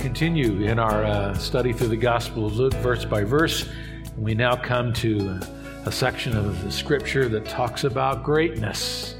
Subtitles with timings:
[0.00, 3.68] Continue in our uh, study through the Gospel of Luke, verse by verse.
[4.06, 5.38] And we now come to
[5.84, 9.16] a section of the scripture that talks about greatness.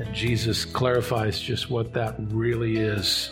[0.00, 3.30] And Jesus clarifies just what that really is.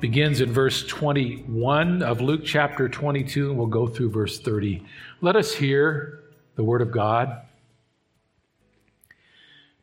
[0.00, 4.84] Begins in verse 21 of Luke chapter 22, and we'll go through verse 30.
[5.22, 6.20] Let us hear
[6.56, 7.40] the word of God.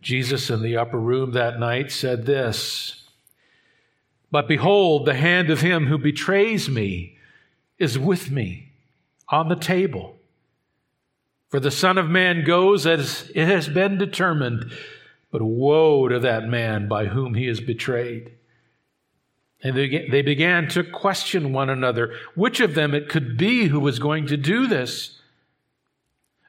[0.03, 3.00] Jesus in the upper room that night said this.
[4.31, 7.17] But behold, the hand of him who betrays me
[7.77, 8.71] is with me
[9.27, 10.15] on the table.
[11.49, 14.71] For the Son of Man goes as it has been determined,
[15.31, 18.31] but woe to that man by whom he is betrayed.
[19.63, 23.99] And they began to question one another which of them it could be who was
[23.99, 25.19] going to do this.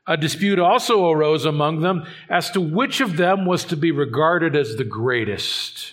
[0.06, 4.56] A dispute also arose among them as to which of them was to be regarded
[4.56, 5.92] as the greatest.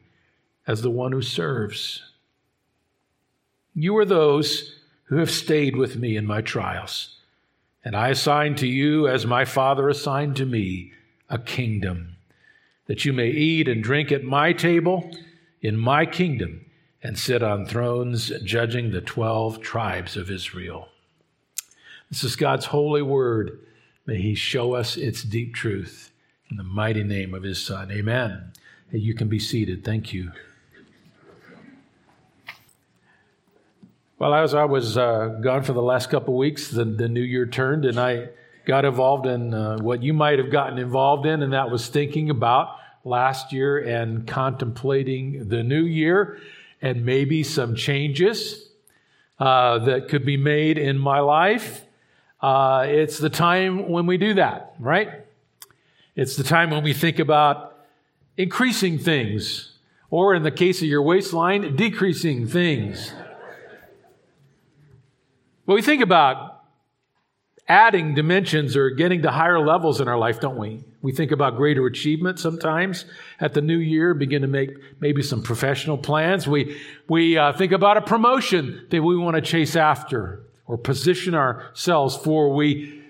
[0.71, 2.01] as the one who serves.
[3.75, 7.17] You are those who have stayed with me in my trials,
[7.83, 10.93] and I assign to you, as my Father assigned to me,
[11.29, 12.15] a kingdom,
[12.87, 15.11] that you may eat and drink at my table
[15.61, 16.65] in my kingdom
[17.03, 20.87] and sit on thrones judging the 12 tribes of Israel.
[22.09, 23.59] This is God's holy word.
[24.05, 26.11] May he show us its deep truth
[26.49, 27.91] in the mighty name of his Son.
[27.91, 28.53] Amen.
[28.91, 29.83] You can be seated.
[29.83, 30.31] Thank you.
[34.21, 37.23] Well, as I was uh, gone for the last couple of weeks, the, the new
[37.23, 38.27] year turned, and I
[38.65, 42.29] got involved in uh, what you might have gotten involved in, and that was thinking
[42.29, 46.37] about last year and contemplating the new year
[46.83, 48.69] and maybe some changes
[49.39, 51.81] uh, that could be made in my life.
[52.41, 55.25] Uh, it's the time when we do that, right?
[56.15, 57.75] It's the time when we think about
[58.37, 59.71] increasing things,
[60.11, 63.15] or in the case of your waistline, decreasing things.
[65.65, 66.61] But we think about
[67.67, 70.83] adding dimensions or getting to higher levels in our life, don't we?
[71.01, 73.05] We think about greater achievement sometimes
[73.39, 76.47] at the new year, begin to make maybe some professional plans.
[76.47, 81.33] We, we uh, think about a promotion that we want to chase after or position
[81.33, 82.53] ourselves for.
[82.53, 83.03] We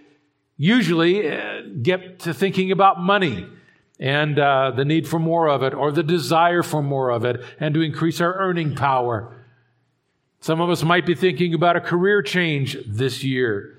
[0.58, 3.48] usually uh, get to thinking about money
[4.00, 7.44] and uh, the need for more of it or the desire for more of it
[7.60, 9.41] and to increase our earning power.
[10.42, 13.78] Some of us might be thinking about a career change this year.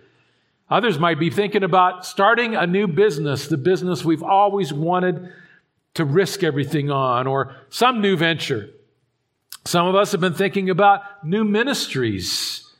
[0.70, 5.32] Others might be thinking about starting a new business, the business we've always wanted
[5.94, 8.70] to risk everything on, or some new venture.
[9.64, 12.71] Some of us have been thinking about new ministries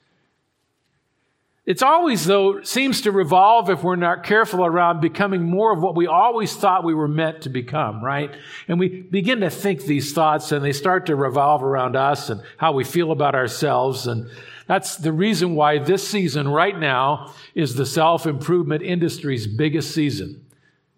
[1.65, 5.95] it's always, though, seems to revolve if we're not careful around becoming more of what
[5.95, 8.35] we always thought we were meant to become, right?
[8.67, 12.43] And we begin to think these thoughts and they start to revolve around us and
[12.57, 14.09] how we feel about ourselves.
[14.09, 14.29] And
[14.67, 20.45] that's the reason why this season right now is the self improvement industry's biggest season.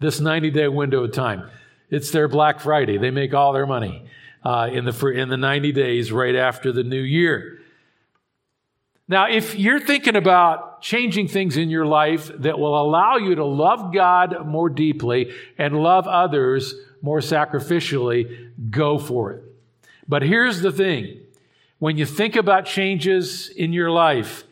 [0.01, 1.51] This 90 day window of time.
[1.91, 2.97] It's their Black Friday.
[2.97, 4.07] They make all their money
[4.43, 7.54] uh, in, the, in the 90 days right after the new year.
[9.07, 13.45] Now, if you're thinking about changing things in your life that will allow you to
[13.45, 19.43] love God more deeply and love others more sacrificially, go for it.
[20.09, 21.21] But here's the thing
[21.79, 24.45] when you think about changes in your life,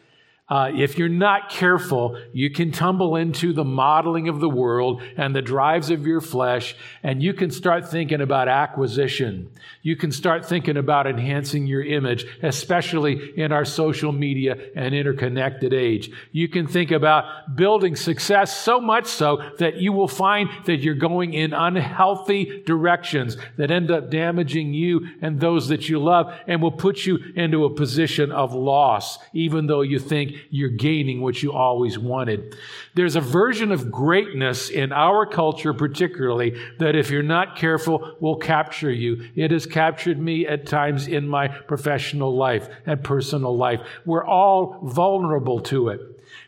[0.52, 5.34] uh, if you're not careful, you can tumble into the modeling of the world and
[5.34, 9.50] the drives of your flesh, and you can start thinking about acquisition.
[9.80, 15.72] You can start thinking about enhancing your image, especially in our social media and interconnected
[15.72, 16.10] age.
[16.32, 20.94] You can think about building success so much so that you will find that you're
[20.94, 26.60] going in unhealthy directions that end up damaging you and those that you love and
[26.60, 31.42] will put you into a position of loss, even though you think you're gaining what
[31.42, 32.56] you always wanted.
[32.94, 38.36] There's a version of greatness in our culture, particularly, that if you're not careful, will
[38.36, 39.28] capture you.
[39.34, 43.80] It has captured me at times in my professional life and personal life.
[44.04, 46.00] We're all vulnerable to it.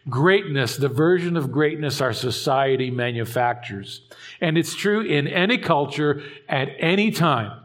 [0.08, 4.02] Greatness, the version of greatness our society manufactures.
[4.40, 7.63] And it's true in any culture at any time.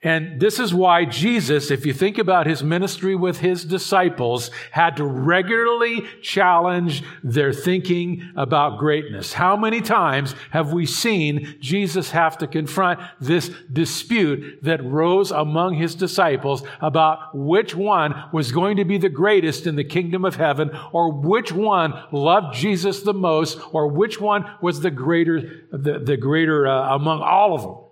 [0.00, 4.96] And this is why Jesus, if you think about his ministry with his disciples, had
[4.98, 9.32] to regularly challenge their thinking about greatness.
[9.32, 15.74] How many times have we seen Jesus have to confront this dispute that rose among
[15.74, 20.36] his disciples about which one was going to be the greatest in the kingdom of
[20.36, 25.98] heaven, or which one loved Jesus the most, or which one was the greater, the,
[25.98, 27.87] the greater uh, among all of them?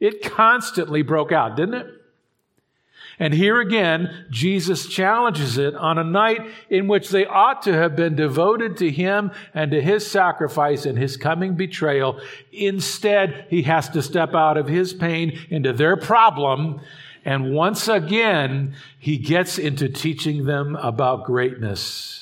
[0.00, 1.86] It constantly broke out, didn't it?
[3.20, 7.94] And here again, Jesus challenges it on a night in which they ought to have
[7.94, 12.18] been devoted to Him and to His sacrifice and His coming betrayal.
[12.50, 16.80] Instead, He has to step out of His pain into their problem.
[17.26, 22.19] And once again, He gets into teaching them about greatness.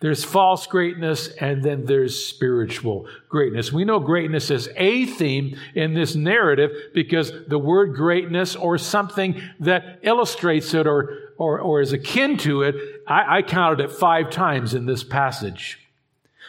[0.00, 3.70] There's false greatness and then there's spiritual greatness.
[3.70, 9.40] We know greatness is a theme in this narrative because the word greatness or something
[9.60, 12.76] that illustrates it or, or, or is akin to it,
[13.06, 15.78] I, I counted it five times in this passage.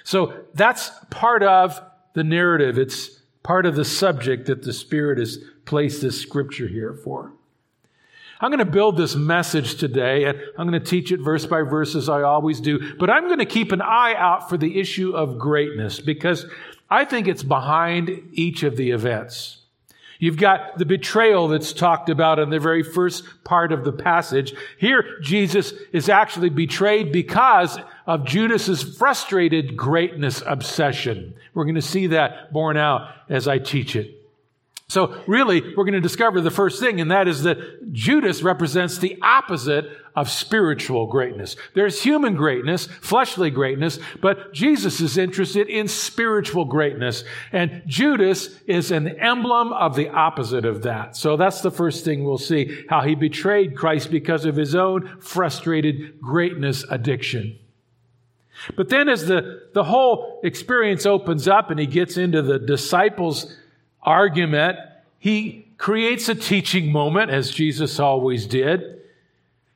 [0.05, 1.79] So that's part of
[2.13, 2.77] the narrative.
[2.77, 7.33] It's part of the subject that the Spirit has placed this scripture here for.
[8.41, 11.61] I'm going to build this message today, and I'm going to teach it verse by
[11.61, 12.95] verse as I always do.
[12.95, 16.47] But I'm going to keep an eye out for the issue of greatness because
[16.89, 19.59] I think it's behind each of the events.
[20.17, 24.53] You've got the betrayal that's talked about in the very first part of the passage.
[24.77, 31.35] Here, Jesus is actually betrayed because of Judas's frustrated greatness obsession.
[31.53, 34.20] We're going to see that borne out as I teach it.
[34.91, 38.97] So really, we're going to discover the first thing, and that is that Judas represents
[38.97, 39.85] the opposite
[40.17, 41.55] of spiritual greatness.
[41.73, 47.23] There's human greatness, fleshly greatness, but Jesus is interested in spiritual greatness.
[47.53, 51.15] And Judas is an emblem of the opposite of that.
[51.15, 55.21] So that's the first thing we'll see, how he betrayed Christ because of his own
[55.21, 57.57] frustrated greatness addiction.
[58.75, 63.55] But then as the, the whole experience opens up and he gets into the disciples'
[64.03, 64.77] argument.
[65.19, 68.99] He creates a teaching moment, as Jesus always did,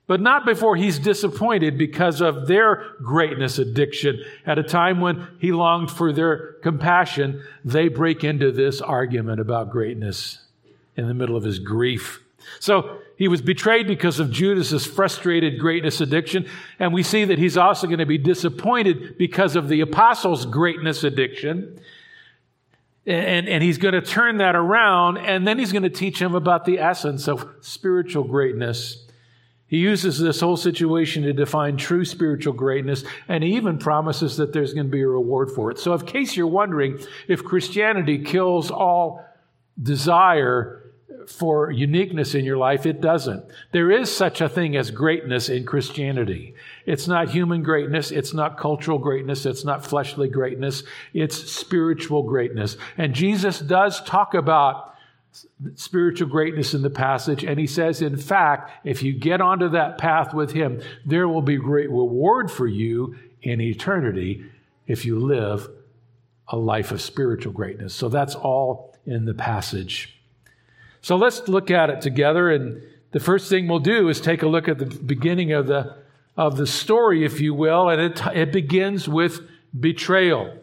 [0.08, 4.24] but not before he's disappointed because of their greatness addiction.
[4.46, 9.72] At a time when he longed for their compassion, they break into this argument about
[9.72, 10.40] greatness
[10.96, 12.22] in the middle of his grief.
[12.60, 16.48] So he was betrayed because of Judas's frustrated greatness addiction.
[16.80, 21.04] And we see that he's also going to be disappointed because of the apostles' greatness
[21.04, 21.80] addiction.
[23.08, 26.34] And, and he's going to turn that around, and then he's going to teach him
[26.34, 29.06] about the essence of spiritual greatness.
[29.68, 34.54] He uses this whole situation to define true spiritual greatness, and he even promises that
[34.54, 35.80] there's going to be a reward for it.
[35.80, 39.26] So, in case you're wondering if Christianity kills all
[39.82, 40.85] desire
[41.28, 43.46] for uniqueness in your life, it doesn't.
[43.72, 46.56] There is such a thing as greatness in Christianity.
[46.86, 50.84] It's not human greatness, it's not cultural greatness, it's not fleshly greatness,
[51.14, 52.78] it's spiritual greatness.
[52.98, 54.94] And Jesus does talk about
[55.76, 59.98] spiritual greatness in the passage, and he says, in fact, if you get onto that
[59.98, 64.46] path with him, there will be great reward for you in eternity
[64.88, 65.70] if you live
[66.48, 67.94] a life of spiritual greatness.
[67.94, 70.15] So that's all in the passage.
[71.06, 72.50] So let's look at it together.
[72.50, 72.82] And
[73.12, 75.98] the first thing we'll do is take a look at the beginning of the,
[76.36, 77.90] of the story, if you will.
[77.90, 79.40] And it, it begins with
[79.80, 80.58] betrayal.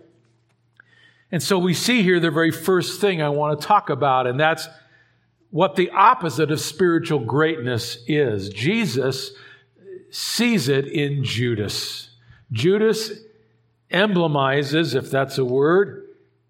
[1.31, 4.41] And so we see here the very first thing I want to talk about, and
[4.41, 4.67] that's
[5.51, 8.49] what the opposite of spiritual greatness is.
[8.49, 9.31] Jesus
[10.11, 12.11] sees it in Judas.
[12.51, 13.13] Judas
[13.93, 16.05] emblemizes, if that's a word,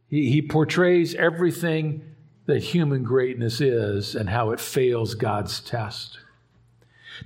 [0.09, 2.12] he, he portrays everything
[2.47, 6.19] that human greatness is and how it fails God's test.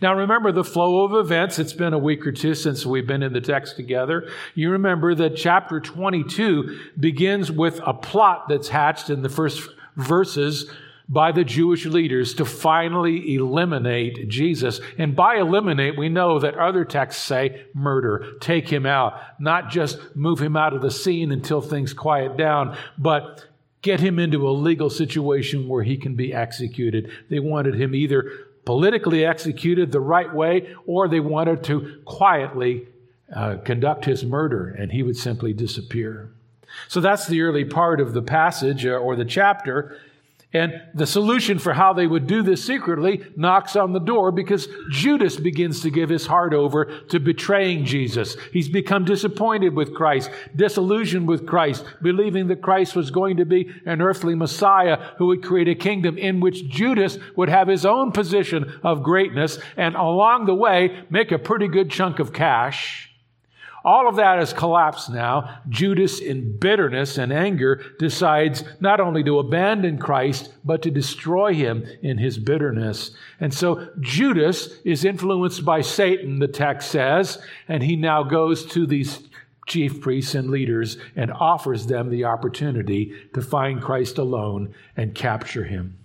[0.02, 1.58] Now, remember the flow of events.
[1.58, 4.28] It's been a week or two since we've been in the text together.
[4.54, 10.70] You remember that chapter 22 begins with a plot that's hatched in the first verses
[11.08, 14.80] by the Jewish leaders to finally eliminate Jesus.
[14.98, 19.98] And by eliminate, we know that other texts say murder, take him out, not just
[20.16, 23.44] move him out of the scene until things quiet down, but
[23.86, 27.08] get him into a legal situation where he can be executed.
[27.30, 28.32] They wanted him either
[28.64, 32.88] politically executed the right way or they wanted to quietly
[33.32, 36.32] uh, conduct his murder and he would simply disappear.
[36.88, 39.96] So that's the early part of the passage uh, or the chapter.
[40.56, 44.66] And the solution for how they would do this secretly knocks on the door because
[44.90, 48.38] Judas begins to give his heart over to betraying Jesus.
[48.54, 53.70] He's become disappointed with Christ, disillusioned with Christ, believing that Christ was going to be
[53.84, 58.10] an earthly Messiah who would create a kingdom in which Judas would have his own
[58.10, 63.05] position of greatness and along the way make a pretty good chunk of cash.
[63.86, 65.60] All of that has collapsed now.
[65.68, 71.86] Judas, in bitterness and anger, decides not only to abandon Christ, but to destroy him
[72.02, 73.12] in his bitterness.
[73.38, 78.86] And so Judas is influenced by Satan, the text says, and he now goes to
[78.86, 79.20] these
[79.68, 85.64] chief priests and leaders and offers them the opportunity to find Christ alone and capture
[85.64, 85.96] him.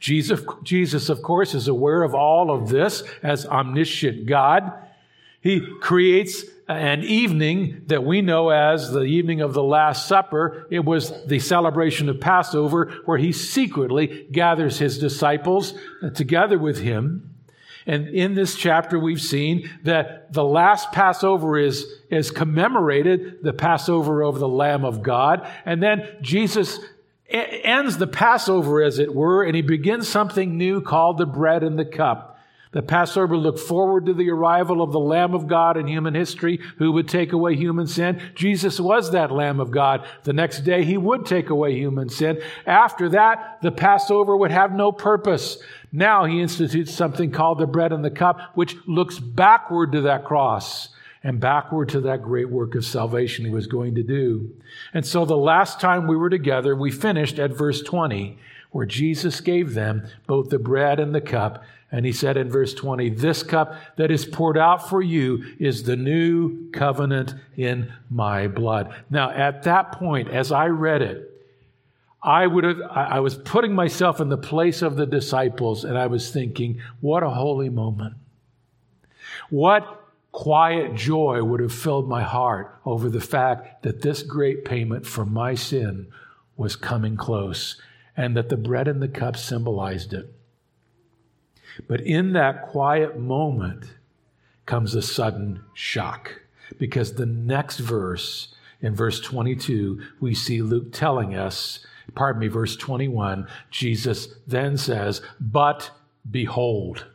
[0.00, 4.72] Jesus, Jesus, of course, is aware of all of this as omniscient God.
[5.48, 10.66] He creates an evening that we know as the evening of the Last Supper.
[10.70, 15.72] It was the celebration of Passover where he secretly gathers his disciples
[16.12, 17.34] together with him.
[17.86, 24.22] And in this chapter, we've seen that the last Passover is, is commemorated, the Passover
[24.22, 25.50] of the Lamb of God.
[25.64, 26.78] And then Jesus
[27.30, 31.78] ends the Passover, as it were, and he begins something new called the bread and
[31.78, 32.37] the cup.
[32.78, 36.60] The Passover looked forward to the arrival of the Lamb of God in human history
[36.76, 38.22] who would take away human sin.
[38.36, 40.06] Jesus was that Lamb of God.
[40.22, 42.40] The next day, he would take away human sin.
[42.66, 45.58] After that, the Passover would have no purpose.
[45.90, 50.24] Now he institutes something called the bread and the cup, which looks backward to that
[50.24, 50.90] cross
[51.24, 54.54] and backward to that great work of salvation he was going to do.
[54.94, 58.38] And so the last time we were together, we finished at verse 20,
[58.70, 62.74] where Jesus gave them both the bread and the cup and he said in verse
[62.74, 68.46] 20, This cup that is poured out for you is the new covenant in my
[68.46, 68.94] blood.
[69.08, 71.24] Now, at that point, as I read it,
[72.22, 76.08] I would have, I was putting myself in the place of the disciples and I
[76.08, 78.14] was thinking, what a holy moment.
[79.48, 85.06] What quiet joy would have filled my heart over the fact that this great payment
[85.06, 86.08] for my sin
[86.56, 87.80] was coming close
[88.18, 90.34] and that the bread and the cup symbolized it.
[91.86, 93.84] But in that quiet moment
[94.66, 96.42] comes a sudden shock
[96.78, 102.74] because the next verse, in verse 22, we see Luke telling us, pardon me, verse
[102.76, 105.92] 21, Jesus then says, But
[106.28, 107.06] behold.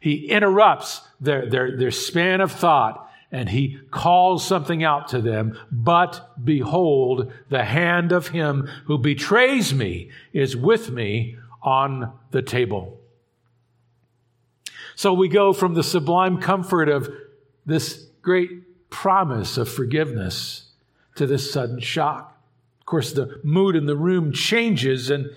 [0.00, 5.58] He interrupts their, their, their span of thought and he calls something out to them.
[5.70, 12.98] But behold, the hand of him who betrays me is with me on the table.
[14.94, 17.12] So we go from the sublime comfort of
[17.66, 20.64] this great promise of forgiveness
[21.16, 22.36] to this sudden shock.
[22.80, 25.30] Of course, the mood in the room changes, and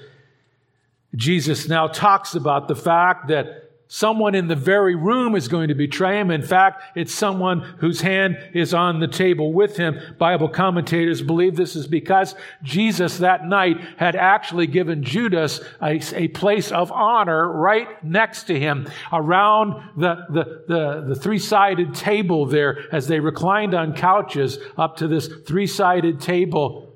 [1.15, 5.75] Jesus now talks about the fact that Someone in the very room is going to
[5.75, 6.31] betray him.
[6.31, 9.99] In fact, it's someone whose hand is on the table with him.
[10.17, 12.33] Bible commentators believe this is because
[12.63, 18.57] Jesus that night had actually given Judas a, a place of honor right next to
[18.57, 24.95] him around the, the, the, the three-sided table there as they reclined on couches up
[24.95, 26.90] to this three-sided table.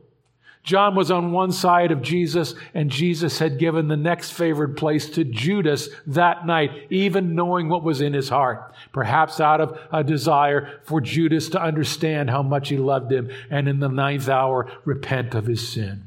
[0.65, 5.07] John was on one side of Jesus, and Jesus had given the next favored place
[5.11, 8.73] to Judas that night, even knowing what was in his heart.
[8.91, 13.67] Perhaps out of a desire for Judas to understand how much he loved him, and
[13.67, 16.03] in the ninth hour, repent of his sin.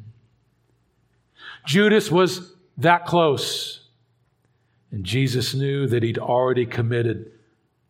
[1.65, 3.87] Judas was that close,
[4.91, 7.31] and Jesus knew that he'd already committed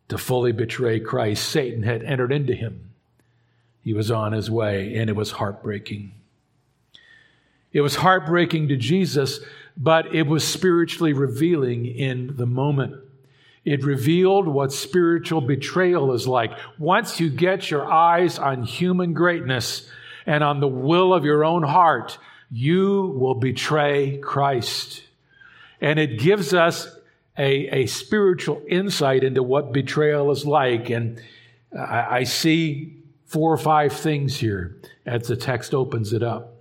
[0.09, 1.49] to fully betray Christ.
[1.49, 2.91] Satan had entered into him.
[3.81, 6.13] He was on his way, and it was heartbreaking.
[7.71, 9.39] It was heartbreaking to Jesus,
[9.77, 12.95] but it was spiritually revealing in the moment.
[13.65, 16.51] It revealed what spiritual betrayal is like.
[16.77, 19.89] Once you get your eyes on human greatness
[20.25, 22.17] and on the will of your own heart,
[22.49, 25.03] you will betray Christ.
[25.81, 26.87] And it gives us
[27.37, 30.89] a, a spiritual insight into what betrayal is like.
[30.89, 31.21] And
[31.77, 36.58] I, I see four or five things here as the text opens it up.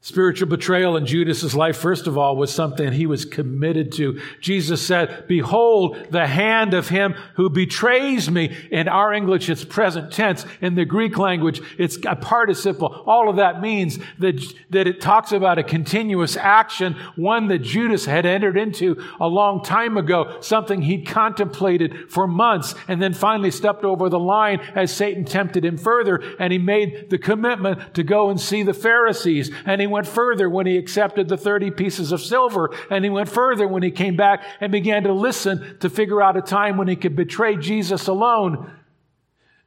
[0.00, 4.20] Spiritual betrayal in Judas's life, first of all, was something he was committed to.
[4.40, 8.56] Jesus said, Behold, the hand of him who betrays me.
[8.70, 10.46] In our English, it's present tense.
[10.60, 13.02] In the Greek language, it's a participle.
[13.06, 14.40] All of that means that,
[14.70, 19.64] that it talks about a continuous action, one that Judas had entered into a long
[19.64, 24.94] time ago, something he'd contemplated for months, and then finally stepped over the line as
[24.94, 29.50] Satan tempted him further, and he made the commitment to go and see the Pharisees.
[29.66, 32.70] And he went further when he accepted the 30 pieces of silver.
[32.90, 36.36] And he went further when he came back and began to listen to figure out
[36.36, 38.72] a time when he could betray Jesus alone.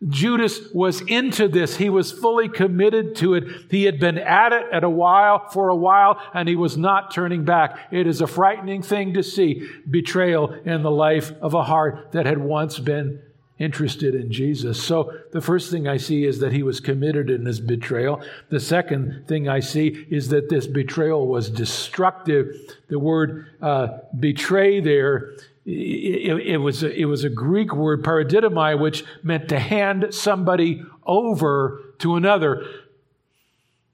[0.07, 1.77] Judas was into this.
[1.77, 3.43] He was fully committed to it.
[3.69, 7.13] He had been at it at a while, for a while, and he was not
[7.13, 7.77] turning back.
[7.91, 12.25] It is a frightening thing to see betrayal in the life of a heart that
[12.25, 13.21] had once been
[13.61, 14.81] interested in Jesus.
[14.81, 18.21] So the first thing I see is that he was committed in his betrayal.
[18.49, 22.55] The second thing I see is that this betrayal was destructive.
[22.89, 25.33] The word uh, betray there,
[25.65, 30.83] it, it, was a, it was a Greek word, paradidomi, which meant to hand somebody
[31.05, 32.65] over to another.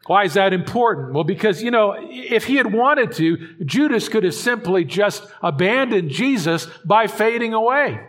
[0.05, 1.13] Why is that important?
[1.13, 6.11] Well, because, you know, if he had wanted to, Judas could have simply just abandoned
[6.11, 8.07] Jesus by fading away.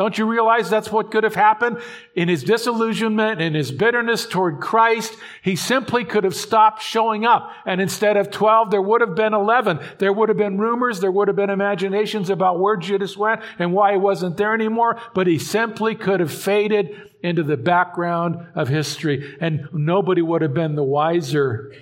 [0.00, 1.78] Don't you realize that's what could have happened?
[2.14, 7.52] In his disillusionment, in his bitterness toward Christ, he simply could have stopped showing up.
[7.66, 9.78] And instead of 12, there would have been 11.
[9.98, 13.74] There would have been rumors, there would have been imaginations about where Judas went and
[13.74, 14.98] why he wasn't there anymore.
[15.14, 20.54] But he simply could have faded into the background of history and nobody would have
[20.54, 21.74] been the wiser.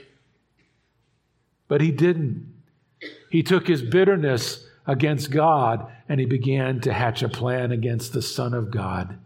[1.68, 2.52] But he didn't.
[3.30, 8.22] He took his bitterness against God and he began to hatch a plan against the
[8.22, 9.18] Son of God.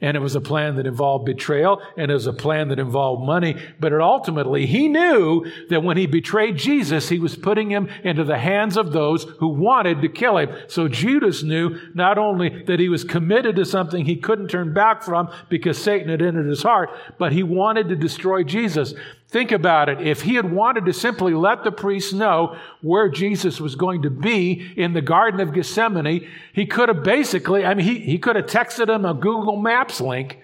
[0.00, 3.26] And it was a plan that involved betrayal and it was a plan that involved
[3.26, 3.56] money.
[3.80, 8.38] But ultimately, he knew that when he betrayed Jesus, he was putting him into the
[8.38, 10.50] hands of those who wanted to kill him.
[10.68, 15.02] So Judas knew not only that he was committed to something he couldn't turn back
[15.02, 18.94] from because Satan had entered his heart, but he wanted to destroy Jesus.
[19.28, 20.00] Think about it.
[20.00, 24.10] If he had wanted to simply let the priests know where Jesus was going to
[24.10, 28.36] be in the Garden of Gethsemane, he could have basically, I mean, he, he could
[28.36, 30.38] have texted them a Google Maps link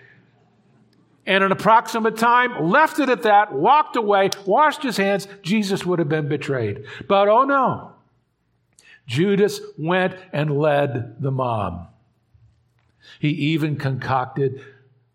[1.26, 5.98] and an approximate time, left it at that, walked away, washed his hands, Jesus would
[5.98, 6.84] have been betrayed.
[7.08, 7.92] But oh no.
[9.06, 11.88] Judas went and led the mob.
[13.18, 14.62] He even concocted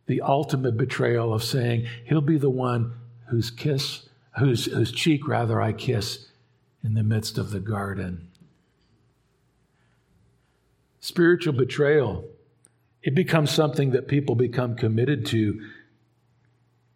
[0.07, 2.93] the ultimate betrayal of saying, He'll be the one
[3.29, 6.27] whose kiss, whose, whose cheek rather I kiss
[6.83, 8.27] in the midst of the garden.
[10.99, 12.25] Spiritual betrayal,
[13.01, 15.61] it becomes something that people become committed to,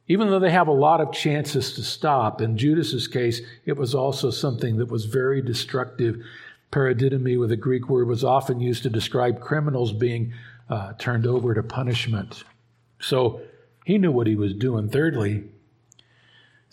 [0.07, 2.41] even though they have a lot of chances to stop.
[2.41, 6.17] In Judas's case, it was also something that was very destructive.
[6.71, 10.33] Paradidomi, with a Greek word, was often used to describe criminals being
[10.69, 12.43] uh, turned over to punishment.
[12.99, 13.41] So
[13.85, 14.89] he knew what he was doing.
[14.89, 15.45] Thirdly,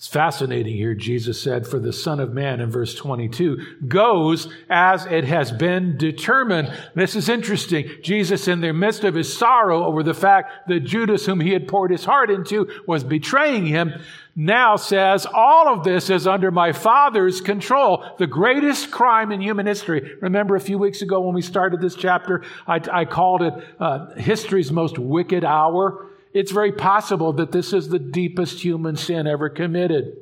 [0.00, 0.94] it's fascinating here.
[0.94, 5.98] Jesus said, For the Son of Man in verse 22 goes as it has been
[5.98, 6.72] determined.
[6.94, 7.86] This is interesting.
[8.02, 11.68] Jesus, in the midst of his sorrow over the fact that Judas, whom he had
[11.68, 13.92] poured his heart into, was betraying him,
[14.34, 18.02] now says, All of this is under my Father's control.
[18.16, 20.12] The greatest crime in human history.
[20.22, 24.14] Remember a few weeks ago when we started this chapter, I, I called it uh,
[24.14, 29.49] history's most wicked hour it's very possible that this is the deepest human sin ever
[29.49, 30.16] committed.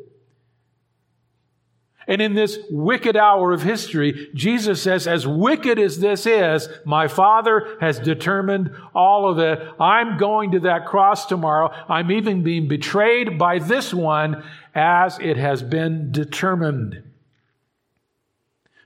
[2.08, 7.06] And in this wicked hour of history, Jesus says, as wicked as this is, my
[7.06, 9.58] Father has determined all of it.
[9.78, 11.70] I'm going to that cross tomorrow.
[11.86, 14.42] I'm even being betrayed by this one
[14.74, 17.02] as it has been determined.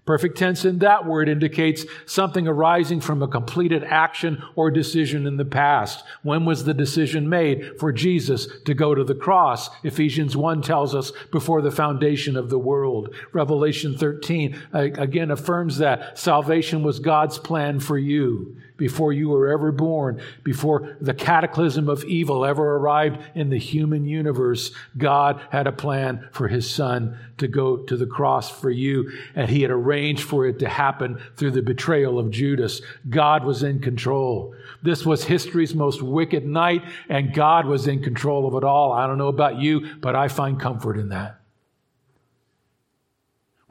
[0.04, 5.36] Perfect tense in that word indicates something arising from a completed action or decision in
[5.36, 6.04] the past.
[6.24, 9.70] When was the decision made for Jesus to go to the cross?
[9.84, 13.14] Ephesians 1 tells us before the foundation of the world.
[13.32, 19.70] Revelation 13 again affirms that salvation was God's plan for you before you were ever
[19.70, 25.72] born, before the cataclysm of evil ever arrived in the human universe, God had a
[25.72, 30.24] plan for his son to go to the cross for you, and he had arranged
[30.24, 32.82] for it to happen through the betrayal of Judas.
[33.08, 34.52] God was in control.
[34.82, 38.90] This was history's most wicked night, and God was in control of it all.
[38.90, 41.41] I don't know about you, but I find comfort in that.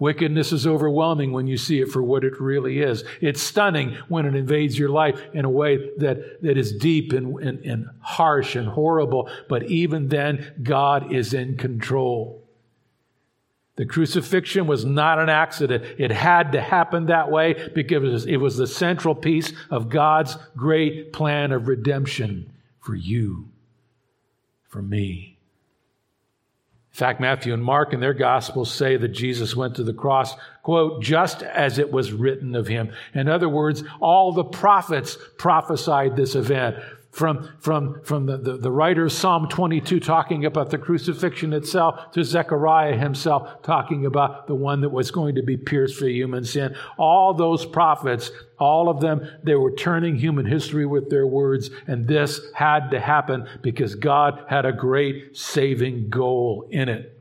[0.01, 3.03] Wickedness is overwhelming when you see it for what it really is.
[3.21, 7.35] It's stunning when it invades your life in a way that, that is deep and,
[7.39, 9.29] and, and harsh and horrible.
[9.47, 12.43] But even then, God is in control.
[13.75, 15.83] The crucifixion was not an accident.
[15.99, 21.13] It had to happen that way because it was the central piece of God's great
[21.13, 23.49] plan of redemption for you,
[24.67, 25.30] for me.
[26.93, 30.35] In fact, Matthew and Mark in their Gospels say that Jesus went to the cross,
[30.61, 32.91] quote, just as it was written of him.
[33.13, 36.75] In other words, all the prophets prophesied this event
[37.11, 42.11] from, from, from the, the, the, writer of Psalm 22 talking about the crucifixion itself
[42.13, 46.45] to Zechariah himself talking about the one that was going to be pierced for human
[46.45, 46.73] sin.
[46.97, 52.07] All those prophets, all of them, they were turning human history with their words, and
[52.07, 57.17] this had to happen because God had a great saving goal in it.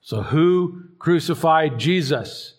[0.00, 2.54] So, who crucified Jesus?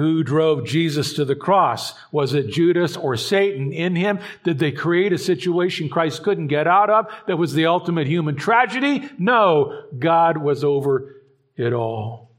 [0.00, 1.92] Who drove Jesus to the cross?
[2.10, 4.18] Was it Judas or Satan in him?
[4.44, 8.36] Did they create a situation Christ couldn't get out of that was the ultimate human
[8.36, 9.10] tragedy?
[9.18, 11.16] No, God was over
[11.54, 12.29] it all.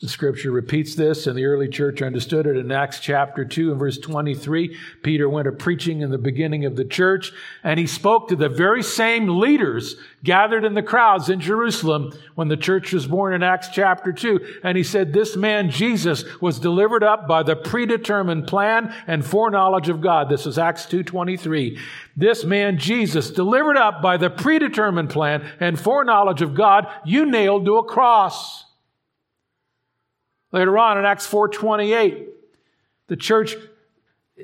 [0.00, 3.78] The scripture repeats this, and the early church understood it in Acts chapter 2 and
[3.78, 4.74] verse 23.
[5.02, 7.32] Peter went a preaching in the beginning of the church,
[7.62, 12.48] and he spoke to the very same leaders gathered in the crowds in Jerusalem when
[12.48, 14.60] the church was born in Acts chapter 2.
[14.64, 19.90] And he said, This man, Jesus, was delivered up by the predetermined plan and foreknowledge
[19.90, 20.30] of God.
[20.30, 21.78] This is Acts 2.23.
[22.16, 27.66] This man, Jesus, delivered up by the predetermined plan and foreknowledge of God, you nailed
[27.66, 28.64] to a cross.
[30.52, 32.28] Later on in Acts 4:28,
[33.06, 33.56] the church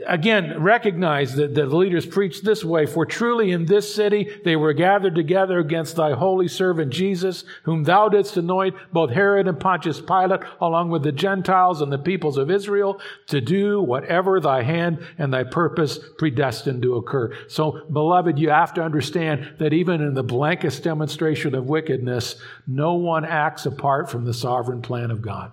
[0.06, 4.72] again recognized that the leaders preached this way for truly in this city they were
[4.72, 10.00] gathered together against thy holy servant jesus whom thou didst anoint both herod and pontius
[10.00, 14.98] pilate along with the gentiles and the peoples of israel to do whatever thy hand
[15.18, 17.32] and thy purpose predestined to occur.
[17.48, 22.94] So beloved you have to understand that even in the blankest demonstration of wickedness no
[22.94, 25.52] one acts apart from the sovereign plan of god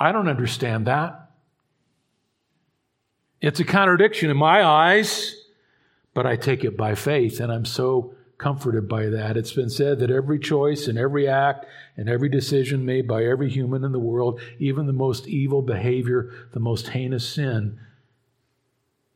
[0.00, 1.30] I don't understand that.
[3.42, 5.36] It's a contradiction in my eyes,
[6.14, 9.36] but I take it by faith, and I'm so comforted by that.
[9.36, 13.50] It's been said that every choice and every act and every decision made by every
[13.50, 17.78] human in the world, even the most evil behavior, the most heinous sin,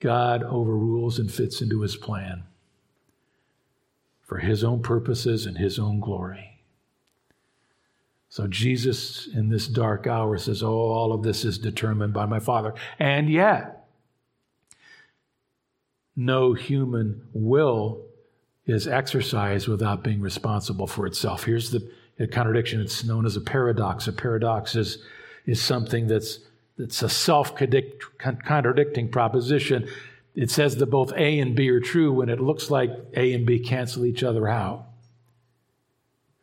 [0.01, 2.45] God overrules and fits into his plan
[4.21, 6.54] for his own purposes and his own glory.
[8.35, 12.41] So Jesus in this dark hour says, Oh, all of this is determined by my
[12.41, 12.75] Father.
[12.99, 13.87] And yet,
[16.17, 18.07] no human will
[18.67, 21.45] is exercised without being responsible for itself.
[21.45, 21.89] Here's the,
[22.33, 22.81] contradiction.
[22.81, 24.09] It's known as a paradox.
[24.09, 24.99] A paradox is,
[25.47, 26.41] is something that's,
[26.77, 29.89] that's a self contradicting proposition.
[30.35, 33.47] It says that both A and B are true when it looks like A and
[33.47, 34.87] B cancel each other out.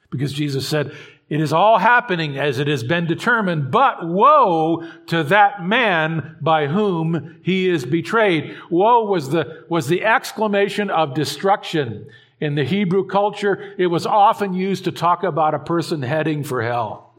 [0.09, 0.93] Because Jesus said,
[1.31, 6.67] it is all happening as it has been determined, but woe to that man by
[6.67, 8.57] whom he is betrayed.
[8.69, 12.07] Woe was the, was the exclamation of destruction.
[12.41, 16.61] In the Hebrew culture, it was often used to talk about a person heading for
[16.61, 17.13] hell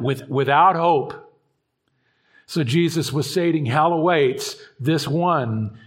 [0.00, 1.32] with, without hope.
[2.46, 5.78] So Jesus was saying, Hell awaits this one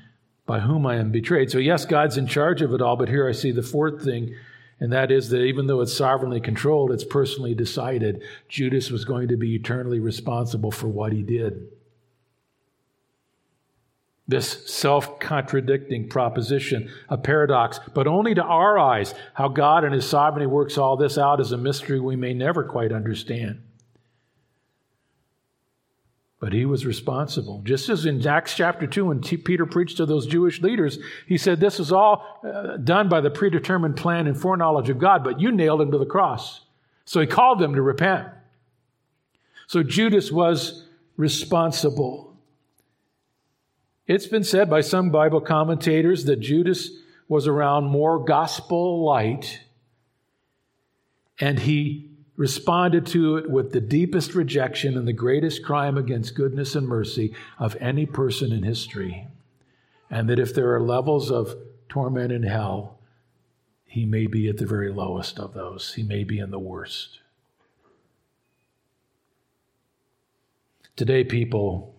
[0.45, 1.51] by whom I am betrayed.
[1.51, 4.33] So, yes, God's in charge of it all, but here I see the fourth thing
[4.81, 8.23] and that is that even though it's sovereignly controlled, it's personally decided.
[8.49, 11.67] Judas was going to be eternally responsible for what he did.
[14.27, 19.13] This self contradicting proposition, a paradox, but only to our eyes.
[19.33, 22.63] How God and His sovereignty works all this out is a mystery we may never
[22.63, 23.61] quite understand.
[26.41, 27.61] But he was responsible.
[27.63, 31.37] Just as in Acts chapter 2, when T- Peter preached to those Jewish leaders, he
[31.37, 35.39] said, This is all uh, done by the predetermined plan and foreknowledge of God, but
[35.39, 36.61] you nailed him to the cross.
[37.05, 38.27] So he called them to repent.
[39.67, 42.35] So Judas was responsible.
[44.07, 46.89] It's been said by some Bible commentators that Judas
[47.27, 49.61] was around more gospel light
[51.39, 52.10] and he
[52.41, 57.35] responded to it with the deepest rejection and the greatest crime against goodness and mercy
[57.59, 59.27] of any person in history.
[60.09, 61.55] And that if there are levels of
[61.87, 62.97] torment in hell,
[63.85, 65.93] he may be at the very lowest of those.
[65.93, 67.19] He may be in the worst.
[70.95, 71.93] Today, people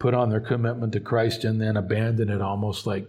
[0.00, 3.06] put on their commitment to Christ and then abandon it almost like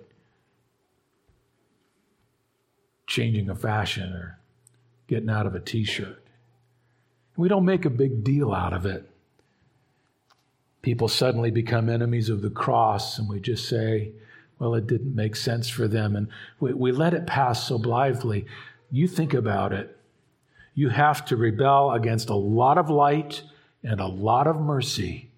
[3.08, 4.41] changing a fashion or
[5.12, 6.24] getting out of a t shirt.
[7.36, 9.10] We don't make a big deal out of it.
[10.82, 14.14] People suddenly become enemies of the cross, and we just say,
[14.58, 16.16] well, it didn't make sense for them.
[16.16, 16.30] And
[16.62, 18.46] we, we let it pass so blithely.
[18.90, 19.98] You think about it.
[20.76, 23.44] You have to rebel against a lot of light
[23.84, 25.30] and a lot of mercy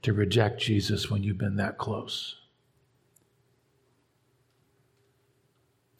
[0.00, 2.36] to reject Jesus when you've been that close.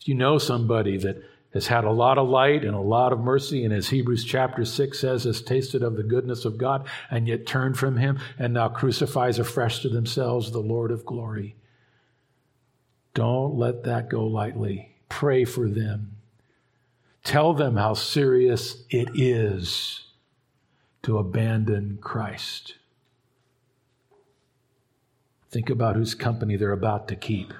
[0.00, 1.22] If you know somebody that
[1.54, 4.64] has had a lot of light and a lot of mercy, and as Hebrews chapter
[4.64, 8.52] 6 says, has tasted of the goodness of God, and yet turned from him, and
[8.52, 11.54] now crucifies afresh to themselves the Lord of glory.
[13.14, 14.90] Don't let that go lightly.
[15.08, 16.16] Pray for them.
[17.22, 20.02] Tell them how serious it is
[21.04, 22.74] to abandon Christ.
[25.50, 27.54] Think about whose company they're about to keep.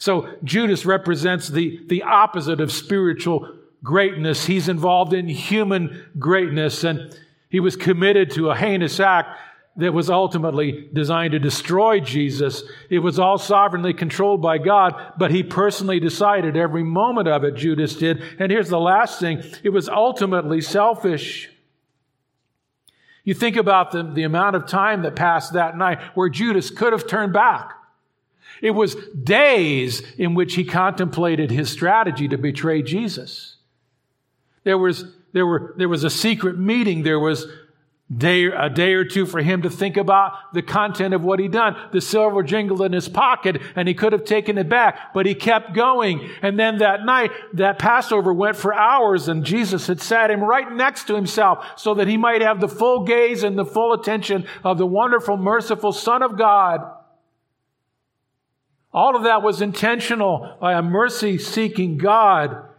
[0.00, 4.46] So Judas represents the, the opposite of spiritual greatness.
[4.46, 7.14] He's involved in human greatness, and
[7.50, 9.38] he was committed to a heinous act
[9.76, 12.62] that was ultimately designed to destroy Jesus.
[12.88, 17.54] It was all sovereignly controlled by God, but he personally decided every moment of it,
[17.54, 18.22] Judas did.
[18.38, 21.50] And here's the last thing it was ultimately selfish.
[23.22, 26.94] You think about the, the amount of time that passed that night where Judas could
[26.94, 27.74] have turned back.
[28.62, 33.56] It was days in which he contemplated his strategy to betray Jesus.
[34.64, 37.02] There was, there were, there was a secret meeting.
[37.02, 37.46] There was
[38.14, 41.52] day, a day or two for him to think about the content of what he'd
[41.52, 41.76] done.
[41.92, 45.34] The silver jingled in his pocket and he could have taken it back, but he
[45.34, 46.28] kept going.
[46.42, 50.70] And then that night, that Passover went for hours and Jesus had sat him right
[50.70, 54.46] next to himself so that he might have the full gaze and the full attention
[54.64, 56.80] of the wonderful, merciful Son of God.
[58.92, 62.70] All of that was intentional by a mercy seeking God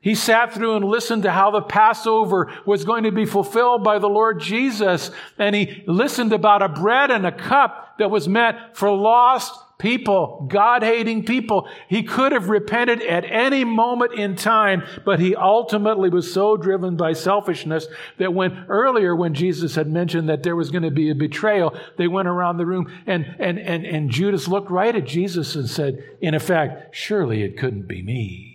[0.00, 3.98] he sat through and listened to how the Passover was going to be fulfilled by
[3.98, 5.10] the Lord Jesus.
[5.38, 10.46] And he listened about a bread and a cup that was meant for lost people,
[10.48, 11.68] God hating people.
[11.88, 16.96] He could have repented at any moment in time, but he ultimately was so driven
[16.96, 17.86] by selfishness
[18.18, 21.76] that when earlier, when Jesus had mentioned that there was going to be a betrayal,
[21.96, 25.70] they went around the room and, and, and, and Judas looked right at Jesus and
[25.70, 28.54] said, in effect, surely it couldn't be me.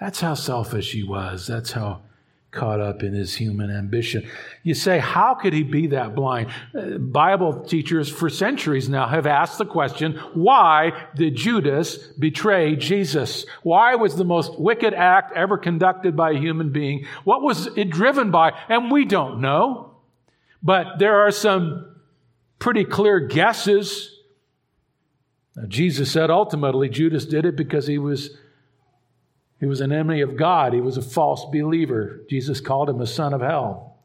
[0.00, 1.46] That's how selfish he was.
[1.46, 2.02] That's how
[2.50, 4.26] caught up in his human ambition.
[4.62, 6.50] You say, how could he be that blind?
[6.74, 13.44] Uh, Bible teachers for centuries now have asked the question, why did Judas betray Jesus?
[13.62, 17.06] Why was the most wicked act ever conducted by a human being?
[17.24, 18.52] What was it driven by?
[18.68, 19.96] And we don't know.
[20.62, 21.96] But there are some
[22.58, 24.10] pretty clear guesses.
[25.54, 28.30] Now, Jesus said ultimately Judas did it because he was
[29.60, 30.72] he was an enemy of God.
[30.72, 32.20] He was a false believer.
[32.28, 33.96] Jesus called him a son of hell.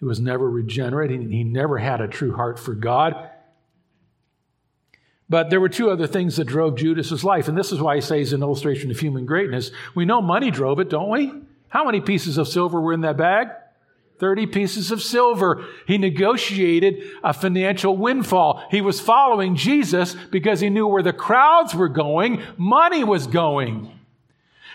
[0.00, 1.30] He was never regenerated.
[1.30, 3.30] He never had a true heart for God.
[5.28, 8.00] But there were two other things that drove Judas's life, and this is why I
[8.00, 9.70] say an illustration of human greatness.
[9.94, 11.32] We know money drove it, don't we?
[11.68, 13.48] How many pieces of silver were in that bag?
[14.20, 15.64] 30 pieces of silver.
[15.86, 18.62] He negotiated a financial windfall.
[18.70, 23.98] He was following Jesus because he knew where the crowds were going, money was going.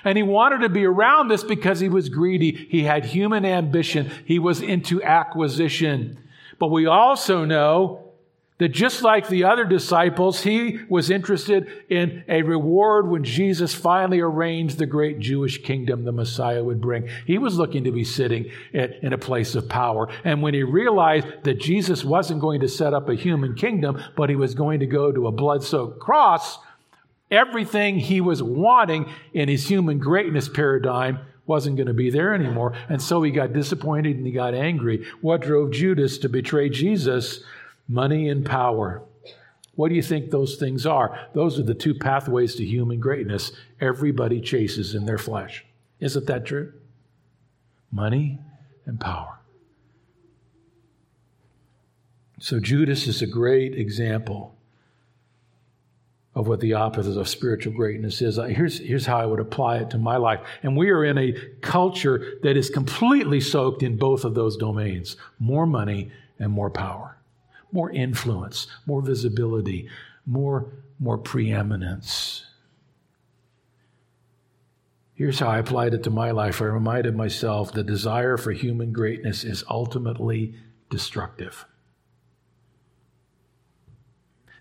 [0.04, 2.68] And he wanted to be around this because he was greedy.
[2.70, 4.12] He had human ambition.
[4.26, 6.20] He was into acquisition.
[6.60, 8.05] But we also know
[8.58, 14.22] that just like the other disciples, he was interested in a reward when Jesus finally
[14.22, 17.10] arranged the great Jewish kingdom the Messiah would bring.
[17.28, 20.08] He was looking to be sitting in a place of power.
[20.24, 24.30] And when he realized that Jesus wasn't going to set up a human kingdom, but
[24.30, 26.58] he was going to go to a blood soaked cross,
[27.30, 32.74] everything he was wanting in his human greatness paradigm wasn't going to be there anymore.
[32.90, 35.06] And so he got disappointed and he got angry.
[35.22, 37.44] What drove Judas to betray Jesus?
[37.88, 39.04] Money and power.
[39.76, 41.28] What do you think those things are?
[41.34, 45.66] Those are the two pathways to human greatness everybody chases in their flesh.
[46.00, 46.74] Isn't that true?
[47.92, 48.40] Money
[48.86, 49.40] and power.
[52.40, 54.56] So Judas is a great example
[56.36, 58.38] of what the opposite of spiritual greatness is.
[58.38, 60.42] Uh, here's, here's how I would apply it to my life.
[60.64, 65.16] And we are in a culture that is completely soaked in both of those domains
[65.40, 67.15] more money and more power
[67.76, 69.90] more influence, more visibility,
[70.26, 72.46] more, more preeminence.
[75.14, 76.62] Here's how I applied it to my life.
[76.62, 80.56] I reminded myself the desire for human greatness is ultimately
[80.90, 81.66] destructive.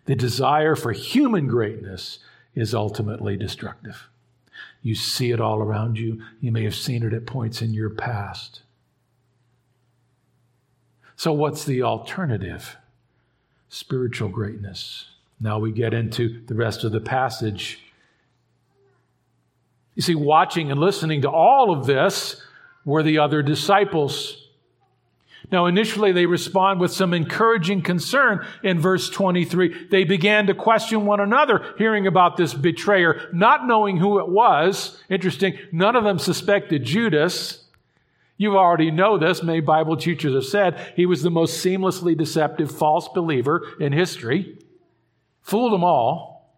[0.07, 2.19] The desire for human greatness
[2.57, 4.09] is ultimately destructive.
[4.83, 6.21] You see it all around you.
[6.41, 8.63] You may have seen it at points in your past.
[11.15, 12.77] So, what's the alternative?
[13.75, 15.07] Spiritual greatness.
[15.41, 17.81] Now we get into the rest of the passage.
[19.97, 22.41] You see, watching and listening to all of this
[22.85, 24.47] were the other disciples.
[25.51, 29.89] Now, initially, they respond with some encouraging concern in verse 23.
[29.89, 35.03] They began to question one another, hearing about this betrayer, not knowing who it was.
[35.11, 37.64] Interesting, none of them suspected Judas.
[38.45, 39.43] You already know this.
[39.43, 44.59] Many Bible teachers have said he was the most seamlessly deceptive false believer in history.
[45.41, 46.53] Fooled them all.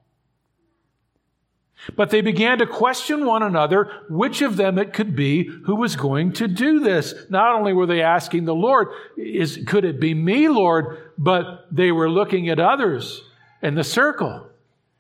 [1.95, 5.95] But they began to question one another which of them it could be who was
[5.95, 7.15] going to do this.
[7.31, 11.13] Not only were they asking the Lord, is, could it be me, Lord?
[11.17, 13.23] But they were looking at others
[13.63, 14.49] in the circle,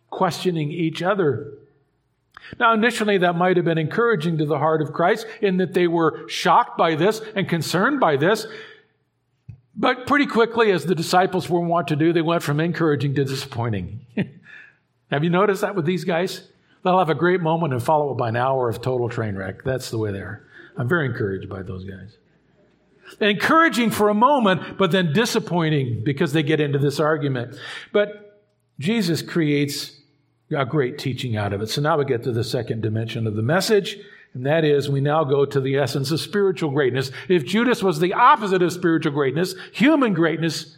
[0.08, 1.52] questioning each other.
[2.58, 5.86] Now, initially, that might have been encouraging to the heart of Christ in that they
[5.86, 8.46] were shocked by this and concerned by this.
[9.74, 13.24] But pretty quickly, as the disciples were wont to do, they went from encouraging to
[13.24, 14.06] disappointing.
[15.10, 16.48] have you noticed that with these guys?
[16.82, 19.64] They'll have a great moment and follow it by an hour of total train wreck.
[19.64, 20.46] That's the way they are.
[20.76, 22.16] I'm very encouraged by those guys.
[23.20, 27.58] Encouraging for a moment, but then disappointing because they get into this argument.
[27.92, 28.40] But
[28.78, 29.95] Jesus creates
[30.54, 31.68] a great teaching out of it.
[31.68, 33.98] So now we get to the second dimension of the message,
[34.34, 37.10] and that is we now go to the essence of spiritual greatness.
[37.28, 40.76] If Judas was the opposite of spiritual greatness, human greatness,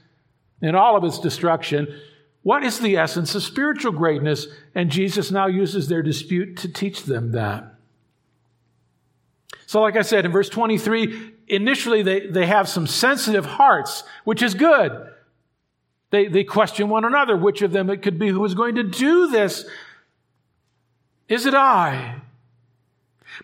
[0.62, 1.88] and all of its destruction,
[2.42, 4.46] what is the essence of spiritual greatness?
[4.74, 7.74] And Jesus now uses their dispute to teach them that.
[9.66, 14.40] So, like I said in verse 23, initially they, they have some sensitive hearts, which
[14.40, 15.10] is good.
[16.10, 18.82] They, they question one another, which of them it could be who is going to
[18.82, 19.64] do this.
[21.28, 22.22] Is it I?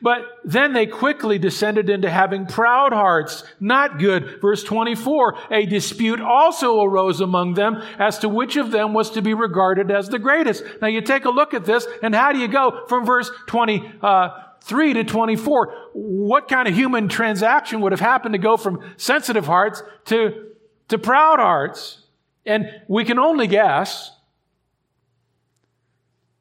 [0.01, 3.45] But then they quickly descended into having proud hearts.
[3.61, 4.41] Not good.
[4.41, 9.23] Verse 24, a dispute also arose among them as to which of them was to
[9.23, 10.65] be regarded as the greatest.
[10.81, 13.93] Now you take a look at this, and how do you go from verse 23
[14.03, 15.75] uh, to 24?
[15.93, 20.55] What kind of human transaction would have happened to go from sensitive hearts to,
[20.89, 22.04] to proud hearts?
[22.47, 24.11] And we can only guess.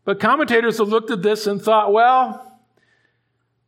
[0.06, 2.54] But commentators have looked at this and thought, well,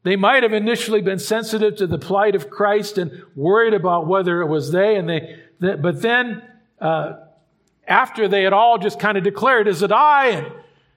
[0.03, 4.41] they might have initially been sensitive to the plight of Christ and worried about whether
[4.41, 6.43] it was they, and they, but then
[6.79, 7.13] uh,
[7.87, 10.53] after they had all just kind of declared, "Is it I?" and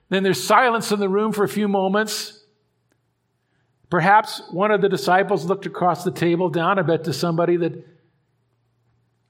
[0.09, 2.43] then there's silence in the room for a few moments.
[3.89, 7.83] Perhaps one of the disciples looked across the table down, I bet, to somebody that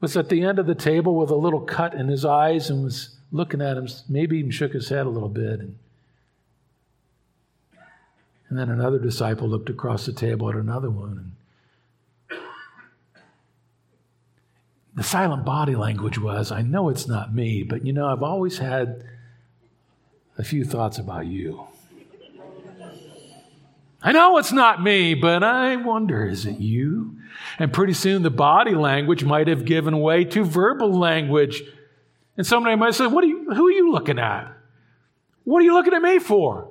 [0.01, 2.83] was at the end of the table with a little cut in his eyes and
[2.83, 5.59] was looking at him, maybe even shook his head a little bit.
[5.59, 5.77] And
[8.49, 11.35] and then another disciple looked across the table at another one.
[12.29, 12.39] And
[14.95, 18.57] the silent body language was I know it's not me, but you know, I've always
[18.57, 19.03] had
[20.37, 21.67] a few thoughts about you.
[24.01, 27.17] I know it's not me, but I wonder, is it you?
[27.57, 31.61] And pretty soon the body language might have given way to verbal language.
[32.37, 34.55] And somebody might say, what are you, who are you looking at?
[35.43, 36.69] What are you looking at me for?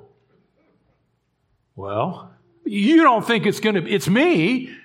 [1.75, 2.31] Well,
[2.65, 4.75] you don't think it's going to, it's me.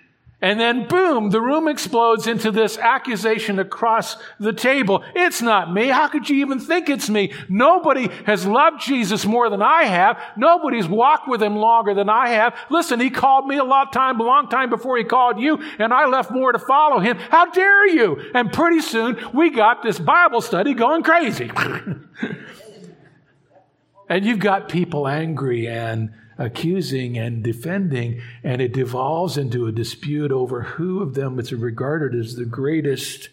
[0.44, 5.02] And then boom, the room explodes into this accusation across the table.
[5.14, 5.86] It's not me.
[5.86, 7.32] How could you even think it's me?
[7.48, 10.20] Nobody has loved Jesus more than I have.
[10.36, 12.54] Nobody's walked with him longer than I have.
[12.68, 15.94] Listen, he called me a lot time, a long time before he called you, and
[15.94, 17.16] I left more to follow him.
[17.16, 18.30] How dare you?
[18.34, 21.50] And pretty soon we got this Bible study going crazy.
[24.10, 30.32] and you've got people angry and accusing and defending, and it devolves into a dispute
[30.32, 33.30] over who of them is regarded as the greatest.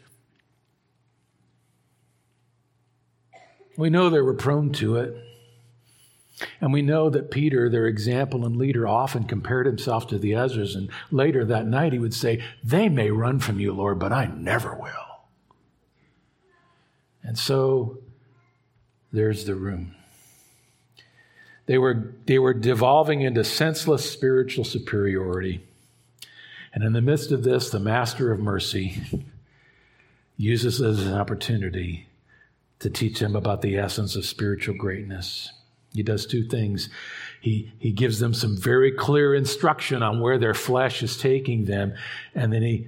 [3.77, 5.15] We know they were prone to it.
[6.59, 10.75] And we know that Peter, their example and leader, often compared himself to the others.
[10.75, 14.25] And later that night, he would say, They may run from you, Lord, but I
[14.25, 14.89] never will.
[17.23, 17.99] And so
[19.11, 19.95] there's the room.
[21.71, 25.63] They were, they were devolving into senseless spiritual superiority.
[26.73, 29.01] And in the midst of this, the Master of Mercy
[30.36, 32.09] uses this as an opportunity
[32.80, 35.53] to teach them about the essence of spiritual greatness.
[35.93, 36.89] He does two things.
[37.39, 41.93] He, he gives them some very clear instruction on where their flesh is taking them,
[42.36, 42.88] and then he,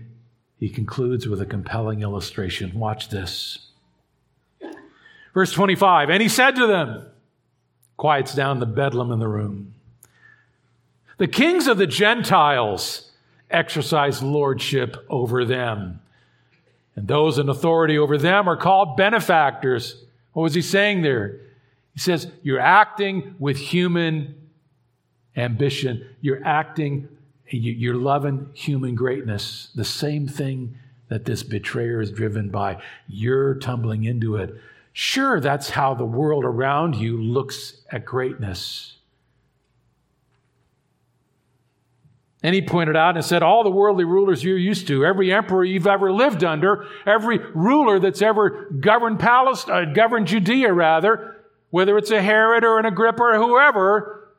[0.60, 2.78] he concludes with a compelling illustration.
[2.78, 3.60] Watch this.
[5.34, 7.06] Verse 25, and he said to them,
[7.98, 9.74] quiets down the bedlam in the room.
[11.18, 13.12] The kings of the Gentiles
[13.50, 16.02] exercise lordship over them.
[16.96, 20.04] And those in authority over them are called benefactors.
[20.34, 21.40] What was he saying there?
[21.94, 24.36] He says, You're acting with human
[25.36, 26.08] ambition.
[26.22, 27.08] You're acting,
[27.48, 29.70] you're loving human greatness.
[29.76, 30.78] The same thing
[31.10, 32.82] that this betrayer is driven by.
[33.08, 34.56] You're tumbling into it.
[34.94, 38.98] Sure, that's how the world around you looks at greatness.
[42.44, 45.64] And he pointed out and said, All the worldly rulers you're used to, every emperor
[45.64, 51.38] you've ever lived under, every ruler that's ever governed Palestine, uh, governed Judea, rather,
[51.72, 54.30] whether it's a Herod or an Agrippa or whoever.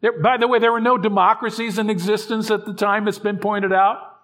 [0.00, 3.38] There, by the way, there were no democracies in existence at the time, it's been
[3.38, 4.16] pointed out.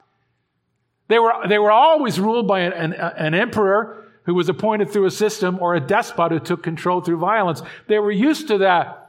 [1.08, 5.06] They were, they were always ruled by an, an, an emperor who was appointed through
[5.06, 7.62] a system or a despot who took control through violence.
[7.86, 9.06] They were used to that.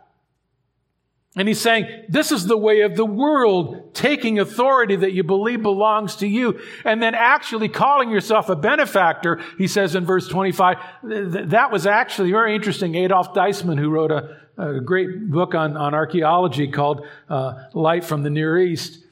[1.36, 5.62] And he's saying, this is the way of the world, taking authority that you believe
[5.62, 9.40] belongs to you, and then actually calling yourself a benefactor.
[9.60, 12.96] He says in verse 25, that was actually very interesting.
[12.96, 18.24] Adolf Deissmann, who wrote a, a great book on, on archaeology called uh, Light from
[18.24, 19.04] the Near East,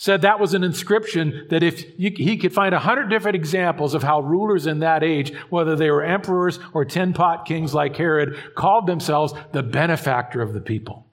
[0.00, 3.92] said that was an inscription that if you, he could find a hundred different examples
[3.92, 7.94] of how rulers in that age, whether they were emperors or tin pot kings like
[7.94, 11.04] Herod, called themselves the benefactor of the people.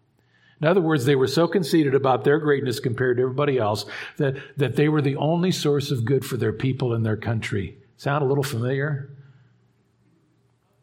[0.61, 3.85] In other words, they were so conceited about their greatness compared to everybody else
[4.15, 7.77] that, that they were the only source of good for their people and their country.
[7.97, 9.09] Sound a little familiar?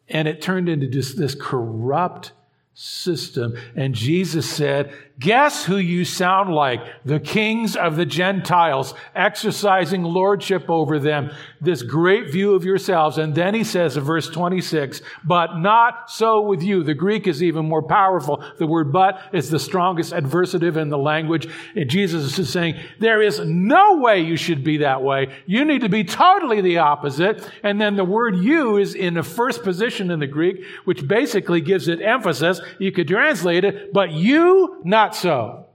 [0.09, 2.33] And it turned into just this corrupt
[2.75, 3.57] system.
[3.75, 6.81] And Jesus said, Guess who you sound like?
[7.05, 11.31] The kings of the Gentiles, exercising lordship over them.
[11.61, 13.17] This great view of yourselves.
[13.17, 16.83] And then he says in verse 26, but not so with you.
[16.83, 18.43] The Greek is even more powerful.
[18.57, 21.47] The word but is the strongest adversative in the language.
[21.75, 25.33] And Jesus is saying, there is no way you should be that way.
[25.45, 27.49] You need to be totally the opposite.
[27.63, 31.61] And then the word you is in the first position in the Greek, which basically
[31.61, 32.59] gives it emphasis.
[32.79, 35.67] You could translate it, but you not not so.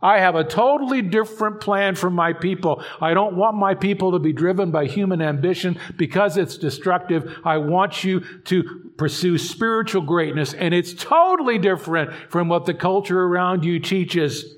[0.00, 2.82] I have a totally different plan for my people.
[3.00, 7.38] I don't want my people to be driven by human ambition because it's destructive.
[7.44, 13.20] I want you to pursue spiritual greatness, and it's totally different from what the culture
[13.20, 14.54] around you teaches.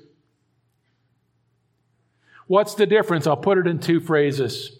[2.45, 3.25] What's the difference?
[3.25, 4.77] I'll put it in two phrases.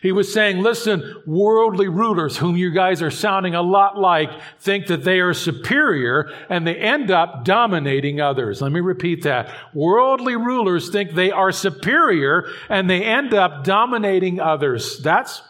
[0.00, 4.30] He was saying, listen, worldly rulers, whom you guys are sounding a lot like,
[4.60, 8.62] think that they are superior and they end up dominating others.
[8.62, 9.52] Let me repeat that.
[9.74, 14.98] Worldly rulers think they are superior and they end up dominating others.
[15.02, 15.42] That's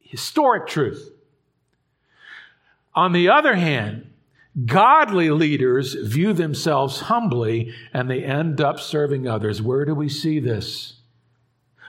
[0.00, 1.12] historic truth.
[2.94, 4.10] On the other hand,
[4.66, 9.62] godly leaders view themselves humbly and they end up serving others.
[9.62, 10.97] Where do we see this?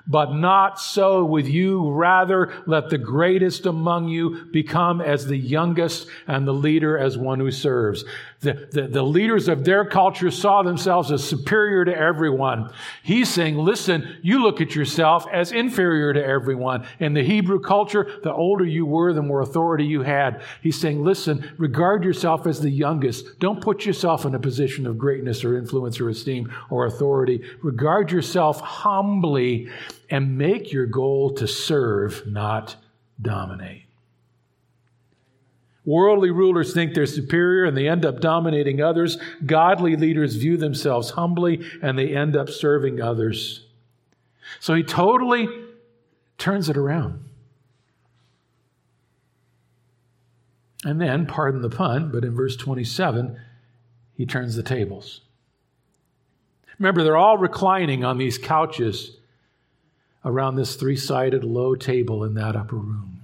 [0.07, 1.91] But not so with you.
[1.91, 7.39] Rather, let the greatest among you become as the youngest and the leader as one
[7.39, 8.03] who serves.
[8.41, 12.71] The, the, the, leaders of their culture saw themselves as superior to everyone.
[13.03, 16.87] He's saying, listen, you look at yourself as inferior to everyone.
[16.99, 20.41] In the Hebrew culture, the older you were, the more authority you had.
[20.61, 23.39] He's saying, listen, regard yourself as the youngest.
[23.39, 27.43] Don't put yourself in a position of greatness or influence or esteem or authority.
[27.61, 29.69] Regard yourself humbly
[30.09, 32.77] and make your goal to serve, not
[33.21, 33.88] dominate.
[35.89, 39.17] Worldly rulers think they're superior and they end up dominating others.
[39.43, 43.65] Godly leaders view themselves humbly and they end up serving others.
[44.59, 45.47] So he totally
[46.37, 47.23] turns it around.
[50.85, 53.39] And then, pardon the pun, but in verse 27,
[54.13, 55.21] he turns the tables.
[56.77, 59.17] Remember, they're all reclining on these couches
[60.23, 63.18] around this three sided low table in that upper room.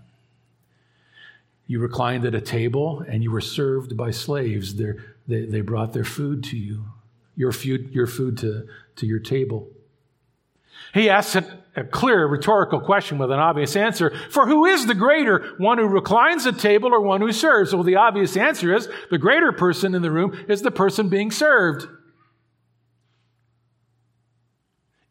[1.68, 4.76] You reclined at a table and you were served by slaves.
[4.76, 6.86] They, they brought their food to you,
[7.36, 9.68] your food, your food to, to your table.
[10.94, 14.16] He asks a, a clear rhetorical question with an obvious answer.
[14.30, 17.74] For who is the greater, one who reclines at table or one who serves?
[17.74, 21.32] Well, the obvious answer is the greater person in the room is the person being
[21.32, 21.88] served.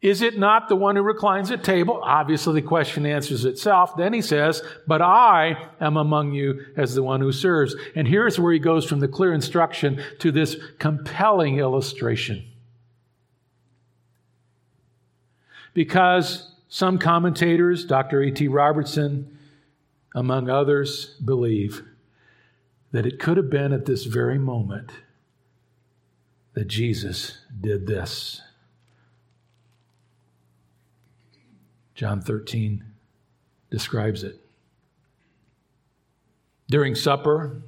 [0.05, 1.99] Is it not the one who reclines at table?
[2.03, 3.97] Obviously, the question answers itself.
[3.97, 7.75] Then he says, But I am among you as the one who serves.
[7.95, 12.45] And here's where he goes from the clear instruction to this compelling illustration.
[15.73, 18.21] Because some commentators, Dr.
[18.21, 18.47] A.T.
[18.47, 19.39] Robertson,
[20.13, 21.83] among others, believe
[22.91, 24.91] that it could have been at this very moment
[26.53, 28.43] that Jesus did this.
[31.95, 32.83] John 13
[33.71, 34.41] describes it.
[36.67, 37.63] During supper,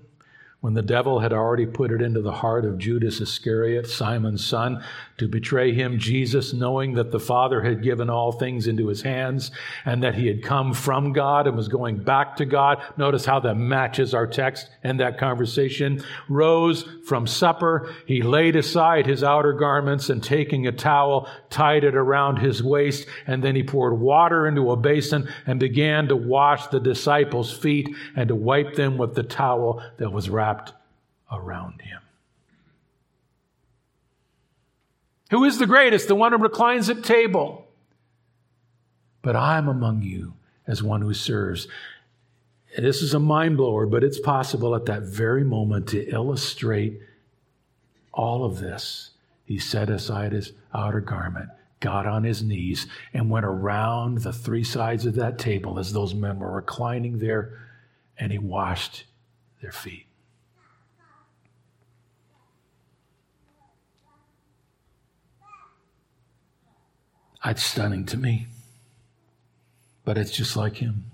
[0.59, 4.83] when the devil had already put it into the heart of Judas Iscariot, Simon's son,
[5.17, 9.51] to betray him, Jesus, knowing that the Father had given all things into his hands
[9.85, 12.81] and that he had come from God and was going back to God.
[12.97, 16.03] Notice how that matches our text and that conversation.
[16.27, 17.93] Rose from supper.
[18.07, 23.07] He laid aside his outer garments and taking a towel, tied it around his waist,
[23.27, 27.87] and then he poured water into a basin and began to wash the disciples' feet
[28.15, 30.73] and to wipe them with the towel that was wrapped wrapped
[31.31, 31.99] around him.
[35.31, 36.07] Who is the greatest?
[36.07, 37.67] The one who reclines at table.
[39.21, 40.35] But I am among you
[40.65, 41.67] as one who serves.
[42.77, 47.01] This is a mind blower, but it's possible at that very moment to illustrate
[48.13, 49.11] all of this.
[49.43, 51.49] He set aside his outer garment,
[51.81, 56.13] got on his knees, and went around the three sides of that table as those
[56.13, 57.59] men were reclining there,
[58.17, 59.03] and he washed
[59.61, 60.06] their feet.
[67.47, 68.47] It's stunning to me.
[70.03, 71.05] But it's just like him.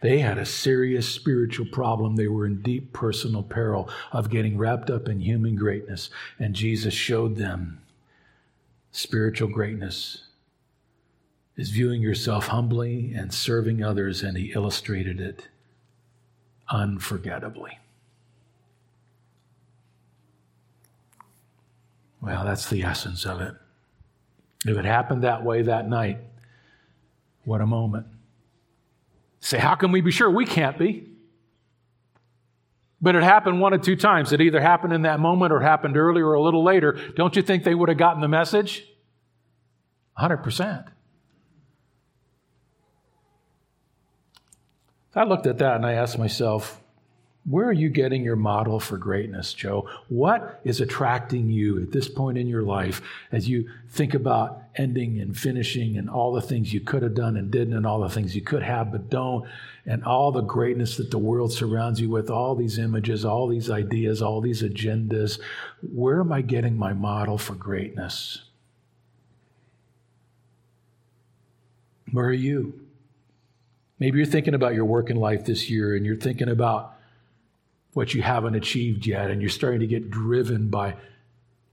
[0.00, 2.16] They had a serious spiritual problem.
[2.16, 6.10] They were in deep personal peril of getting wrapped up in human greatness.
[6.38, 7.80] And Jesus showed them
[8.90, 10.22] spiritual greatness
[11.56, 15.48] is viewing yourself humbly and serving others, and he illustrated it
[16.70, 17.78] unforgettably.
[22.20, 23.54] Well, that's the essence of it.
[24.68, 26.18] If it happened that way that night,
[27.44, 28.06] what a moment.
[29.40, 30.30] Say, how can we be sure?
[30.30, 31.08] We can't be.
[33.00, 34.32] But it happened one or two times.
[34.32, 36.98] It either happened in that moment or happened earlier or a little later.
[37.14, 38.84] Don't you think they would have gotten the message?
[40.18, 40.86] 100%.
[45.14, 46.80] I looked at that and I asked myself,
[47.48, 49.88] where are you getting your model for greatness, Joe?
[50.08, 55.20] What is attracting you at this point in your life as you think about ending
[55.20, 58.08] and finishing and all the things you could have done and didn't and all the
[58.08, 59.46] things you could have but don't
[59.86, 63.70] and all the greatness that the world surrounds you with, all these images, all these
[63.70, 65.38] ideas, all these agendas?
[65.92, 68.42] Where am I getting my model for greatness?
[72.10, 72.80] Where are you?
[74.00, 76.95] Maybe you're thinking about your work in life this year and you're thinking about
[77.96, 80.94] what you haven't achieved yet, and you're starting to get driven by,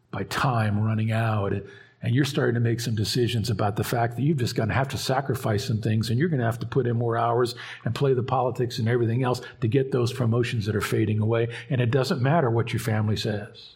[0.09, 1.51] by time running out.
[1.51, 1.67] And,
[2.05, 4.89] you're starting to make some decisions about the fact that you've just going to have
[4.89, 7.55] to sacrifice some things and you're going to have to put in more hours
[7.85, 11.47] and play the politics and everything else to get those promotions that are fading away.
[11.69, 13.75] And it doesn't matter what your family says.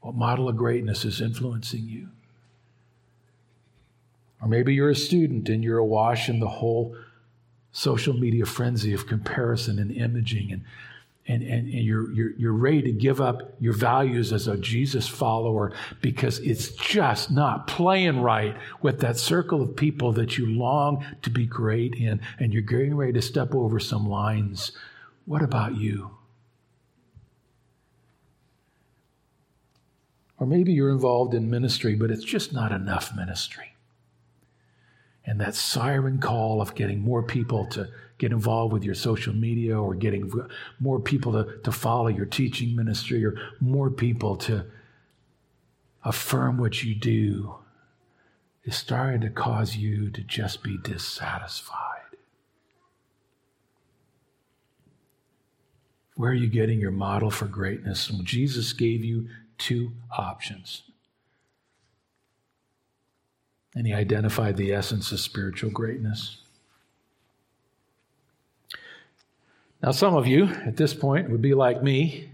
[0.00, 2.08] What model of greatness is influencing you?
[4.42, 6.94] Or maybe you're a student and you're awash in the whole
[7.72, 10.62] social media frenzy of comparison and imaging and
[11.26, 15.06] and, and, and you're, you're, you're ready to give up your values as a Jesus
[15.06, 21.04] follower because it's just not playing right with that circle of people that you long
[21.22, 24.72] to be great in, and you're getting ready to step over some lines.
[25.24, 26.10] What about you?
[30.38, 33.71] Or maybe you're involved in ministry, but it's just not enough ministry
[35.24, 39.80] and that siren call of getting more people to get involved with your social media
[39.80, 40.30] or getting
[40.80, 44.64] more people to, to follow your teaching ministry or more people to
[46.04, 47.54] affirm what you do
[48.64, 51.78] is starting to cause you to just be dissatisfied.
[56.14, 58.10] Where are you getting your model for greatness?
[58.10, 60.82] Well, Jesus gave you two options.
[63.74, 66.38] And he identified the essence of spiritual greatness.
[69.82, 72.30] Now, some of you at this point would be like me.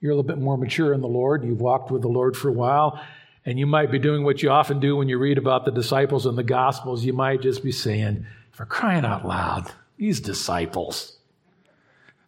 [0.00, 1.44] You're a little bit more mature in the Lord.
[1.44, 3.02] You've walked with the Lord for a while,
[3.44, 6.24] and you might be doing what you often do when you read about the disciples
[6.24, 7.04] in the Gospels.
[7.04, 11.18] You might just be saying, for crying out loud, these disciples,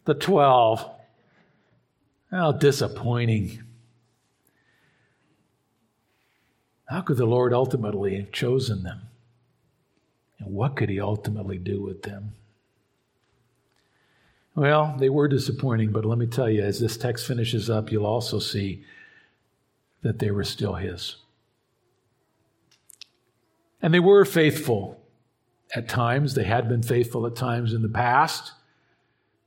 [0.05, 0.87] the 12,
[2.29, 3.63] how disappointing.
[6.93, 9.01] How could the Lord ultimately have chosen them?
[10.37, 12.33] And what could He ultimately do with them?
[14.53, 18.05] Well, they were disappointing, but let me tell you, as this text finishes up, you'll
[18.05, 18.85] also see
[20.03, 21.15] that they were still His.
[23.81, 25.01] And they were faithful
[25.75, 26.35] at times.
[26.35, 28.51] They had been faithful at times in the past.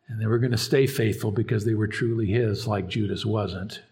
[0.09, 3.83] And they were going to stay faithful because they were truly His, like Judas wasn't.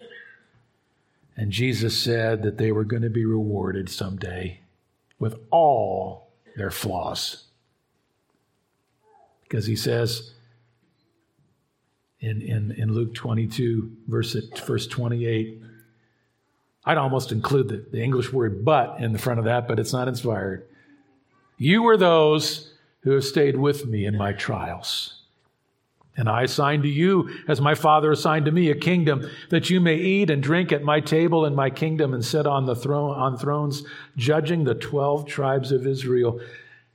[1.37, 4.61] And Jesus said that they were going to be rewarded someday
[5.19, 7.45] with all their flaws.
[9.43, 10.33] Because He says
[12.21, 14.35] in, in, in Luke 22, verse,
[14.67, 15.61] verse 28,
[16.87, 19.93] I'd almost include the, the English word but in the front of that, but it's
[19.93, 20.67] not inspired.
[21.57, 25.21] You were those who have stayed with me in my trials.
[26.17, 29.81] And I assign to you, as my Father assigned to me, a kingdom that you
[29.81, 33.17] may eat and drink at my table in my kingdom and sit on the throne
[33.17, 33.83] on thrones,
[34.17, 36.41] judging the twelve tribes of Israel.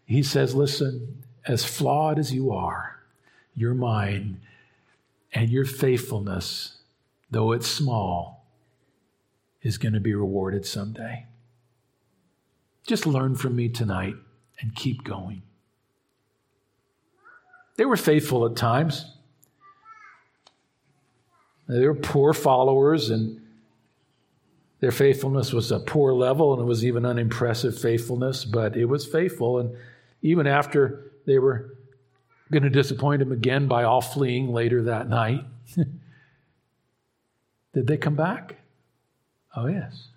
[0.06, 3.00] He says, Listen, as flawed as you are,
[3.56, 4.40] your mind
[5.34, 6.78] and your faithfulness,
[7.30, 8.46] though it's small,
[9.62, 11.26] is going to be rewarded someday.
[12.88, 14.16] Just learn from me tonight
[14.62, 15.42] and keep going.
[17.80, 19.06] They were faithful at times.
[21.70, 23.40] They were poor followers, and
[24.82, 29.06] their faithfulness was a poor level, and it was even unimpressive faithfulness, but it was
[29.06, 29.60] faithful.
[29.60, 29.78] And
[30.22, 31.78] even after they were
[32.52, 35.46] going to disappoint him again by all fleeing later that night,
[37.74, 38.58] did they come back?
[39.56, 40.09] Oh, yes.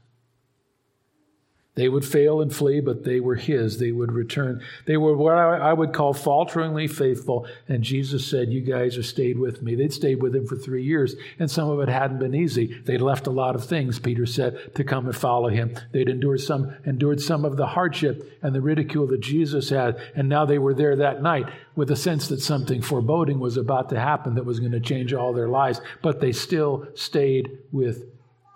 [1.75, 3.79] They would fail and flee, but they were his.
[3.79, 4.63] They would return.
[4.85, 7.47] They were what I would call falteringly faithful.
[7.67, 9.75] And Jesus said, You guys have stayed with me.
[9.75, 12.79] They'd stayed with him for three years, and some of it hadn't been easy.
[12.85, 15.75] They'd left a lot of things, Peter said, to come and follow him.
[15.93, 19.99] They'd endured some, endured some of the hardship and the ridicule that Jesus had.
[20.15, 23.89] And now they were there that night with a sense that something foreboding was about
[23.89, 25.81] to happen that was going to change all their lives.
[26.03, 28.05] But they still stayed with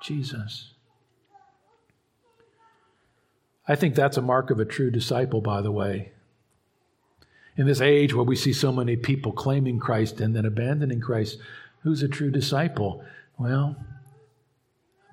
[0.02, 0.74] Jesus.
[3.68, 6.12] I think that's a mark of a true disciple, by the way.
[7.56, 11.38] In this age where we see so many people claiming Christ and then abandoning Christ,
[11.82, 13.02] who's a true disciple?
[13.38, 13.76] Well,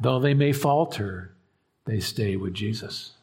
[0.02, 1.34] though they may falter,
[1.86, 3.14] they stay with Jesus.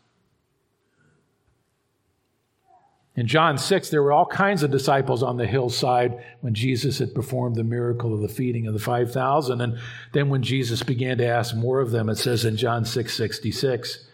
[3.16, 7.14] In John 6, there were all kinds of disciples on the hillside when Jesus had
[7.14, 9.60] performed the miracle of the feeding of the 5,000.
[9.60, 9.78] And
[10.12, 14.06] then when Jesus began to ask more of them, it says in John 6 66,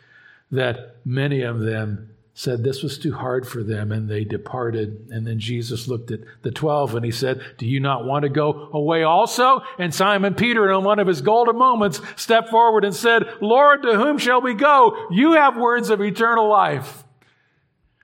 [0.51, 5.09] that many of them said this was too hard for them and they departed.
[5.11, 8.28] And then Jesus looked at the 12 and he said, Do you not want to
[8.28, 9.62] go away also?
[9.78, 13.94] And Simon Peter, in one of his golden moments, stepped forward and said, Lord, to
[13.94, 15.07] whom shall we go?
[15.11, 17.05] You have words of eternal life.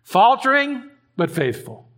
[0.02, 1.88] Faltering, but faithful.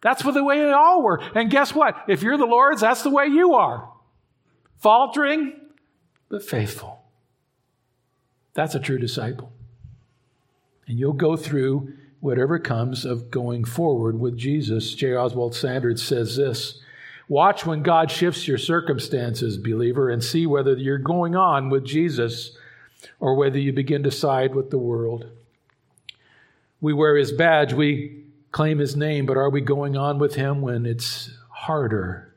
[0.00, 1.20] That's the way they all were.
[1.34, 2.04] And guess what?
[2.08, 3.92] If you're the Lord's, that's the way you are.
[4.78, 5.60] Faltering,
[6.30, 7.02] but faithful.
[8.58, 9.52] That's a true disciple.
[10.88, 14.96] And you'll go through whatever comes of going forward with Jesus.
[14.96, 15.14] J.
[15.14, 16.80] Oswald Sanders says this
[17.28, 22.56] Watch when God shifts your circumstances, believer, and see whether you're going on with Jesus
[23.20, 25.26] or whether you begin to side with the world.
[26.80, 30.62] We wear his badge, we claim his name, but are we going on with him
[30.62, 32.34] when it's harder?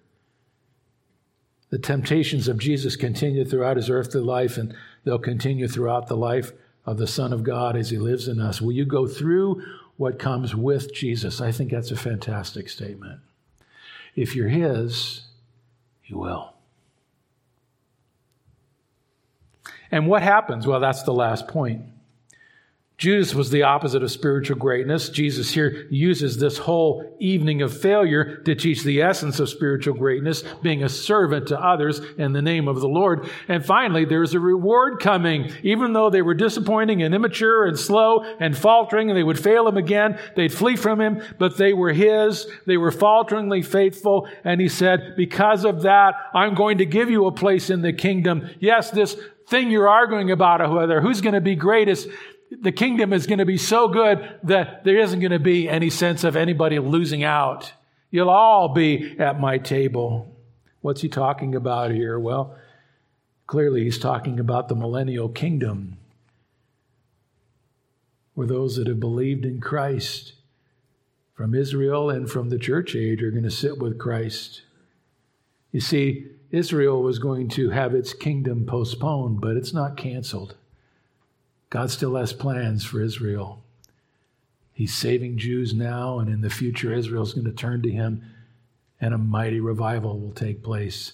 [1.72, 6.52] The temptations of Jesus continue throughout his earthly life, and they'll continue throughout the life
[6.86, 8.62] of the Son of God as He lives in us.
[8.62, 9.64] Will you go through
[9.97, 11.41] what comes with Jesus?
[11.41, 13.20] I think that's a fantastic statement.
[14.16, 15.22] If you're His,
[16.06, 16.54] you will.
[19.91, 20.66] And what happens?
[20.66, 21.84] Well, that's the last point.
[23.02, 25.10] Judas was the opposite of spiritual greatness.
[25.10, 30.43] Jesus here uses this whole evening of failure to teach the essence of spiritual greatness,
[30.62, 33.28] being a servant to others in the name of the Lord.
[33.47, 35.52] And finally, there's a reward coming.
[35.64, 39.68] Even though they were disappointing and immature and slow and faltering, and they would fail
[39.68, 42.45] him again, they'd flee from him, but they were his.
[42.68, 44.28] They were falteringly faithful.
[44.43, 47.93] And he said, because of that, I'm going to give you a place in the
[47.93, 48.47] kingdom.
[48.60, 52.08] Yes, this thing you're arguing about, whether who's going to be greatest,
[52.60, 55.89] the kingdom is going to be so good that there isn't going to be any
[55.89, 57.72] sense of anybody losing out.
[58.10, 60.36] You'll all be at my table.
[60.82, 62.20] What's he talking about here?
[62.20, 62.58] Well,
[63.47, 65.97] clearly he's talking about the millennial kingdom,
[68.34, 70.34] where those that have believed in Christ
[71.34, 74.64] from Israel and from the church age are going to sit with Christ.
[75.72, 80.56] You see, Israel was going to have its kingdom postponed, but it's not canceled.
[81.72, 83.63] God still has plans for Israel.
[84.74, 88.24] He's saving Jews now, and in the future, Israel's going to turn to him,
[88.99, 91.13] and a mighty revival will take place.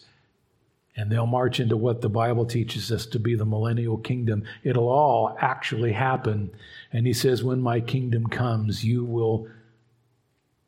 [0.99, 4.43] and they'll march into what the Bible teaches us to be the millennial kingdom.
[4.63, 6.49] It'll all actually happen.
[6.91, 9.47] And he says, When my kingdom comes, you will,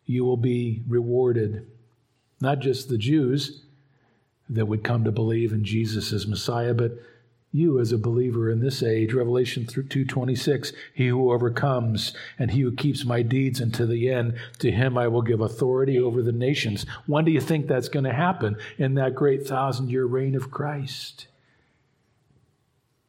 [0.05, 1.65] you will be rewarded.
[2.39, 3.63] Not just the Jews
[4.49, 6.91] that would come to believe in Jesus as Messiah, but
[7.51, 12.71] you as a believer in this age revelation 2.26 he who overcomes and he who
[12.71, 16.85] keeps my deeds unto the end to him i will give authority over the nations
[17.07, 20.51] when do you think that's going to happen in that great thousand year reign of
[20.51, 21.27] christ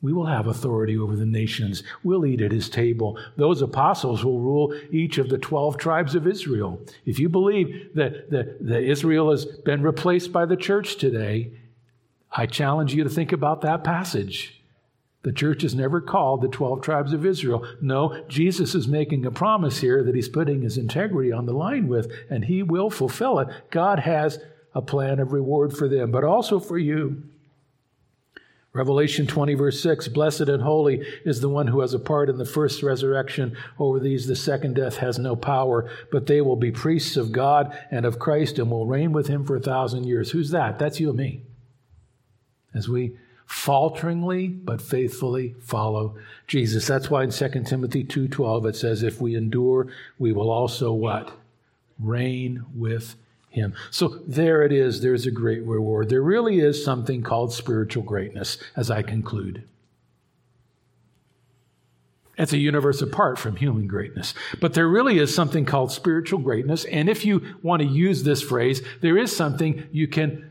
[0.02, 1.82] we will have authority over the nations.
[2.02, 3.18] We'll eat at his table.
[3.36, 6.80] Those apostles will rule each of the 12 tribes of Israel.
[7.04, 11.52] If you believe that, that, that Israel has been replaced by the church today,
[12.32, 14.60] I challenge you to think about that passage.
[15.22, 17.66] The church is never called the 12 tribes of Israel.
[17.82, 21.88] No, Jesus is making a promise here that he's putting his integrity on the line
[21.88, 23.48] with, and he will fulfill it.
[23.70, 24.38] God has
[24.74, 27.22] a plan of reward for them, but also for you.
[28.72, 32.38] Revelation 20, verse 6 Blessed and holy is the one who has a part in
[32.38, 33.56] the first resurrection.
[33.78, 37.76] Over these, the second death has no power, but they will be priests of God
[37.90, 40.30] and of Christ and will reign with him for a thousand years.
[40.30, 40.78] Who's that?
[40.78, 41.42] That's you and me
[42.74, 43.16] as we
[43.46, 46.16] falteringly but faithfully follow
[46.46, 46.86] Jesus.
[46.86, 51.32] That's why in 2 Timothy 2:12 it says if we endure we will also what?
[52.00, 53.16] reign with
[53.50, 53.74] him.
[53.90, 56.08] So there it is there's a great reward.
[56.08, 59.64] There really is something called spiritual greatness as I conclude.
[62.38, 64.32] It's a universe apart from human greatness.
[64.60, 66.86] But there really is something called spiritual greatness.
[66.86, 70.49] And if you want to use this phrase, there is something you can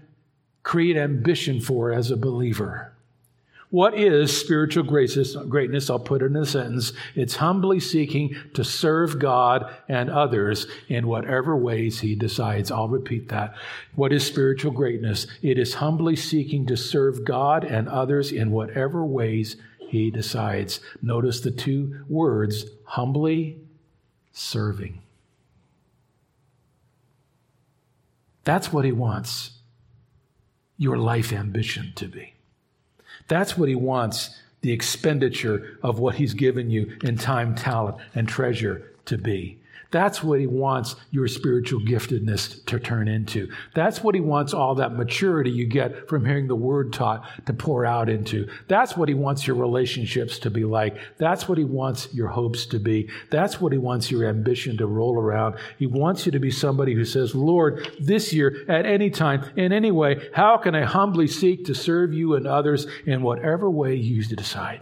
[0.70, 2.94] create ambition for as a believer.
[3.72, 5.90] What is spiritual greatness?
[5.90, 6.94] I'll put it in a sentence.
[7.16, 12.70] It's humbly seeking to serve God and others in whatever ways He decides.
[12.70, 13.56] I'll repeat that.
[13.96, 15.26] What is spiritual greatness?
[15.42, 20.82] It is humbly seeking to serve God and others in whatever ways He decides.
[21.02, 23.58] Notice the two words humbly
[24.34, 25.02] serving.
[28.44, 29.54] That's what He wants
[30.80, 32.34] your life ambition to be.
[33.28, 38.28] That's what he wants the expenditure of what he's given you in time, talent, and
[38.28, 39.59] treasure to be.
[39.92, 43.52] That's what he wants your spiritual giftedness to turn into.
[43.74, 47.54] That's what he wants all that maturity you get from hearing the word taught to
[47.54, 48.48] pour out into.
[48.68, 50.98] That's what he wants your relationships to be like.
[51.18, 53.10] That's what he wants your hopes to be.
[53.32, 55.56] That's what he wants your ambition to roll around.
[55.78, 59.74] He wants you to be somebody who says, Lord, this year, at any time, in
[59.74, 63.96] any way, how can I humbly seek to serve you and others in whatever way
[63.96, 64.82] you decide?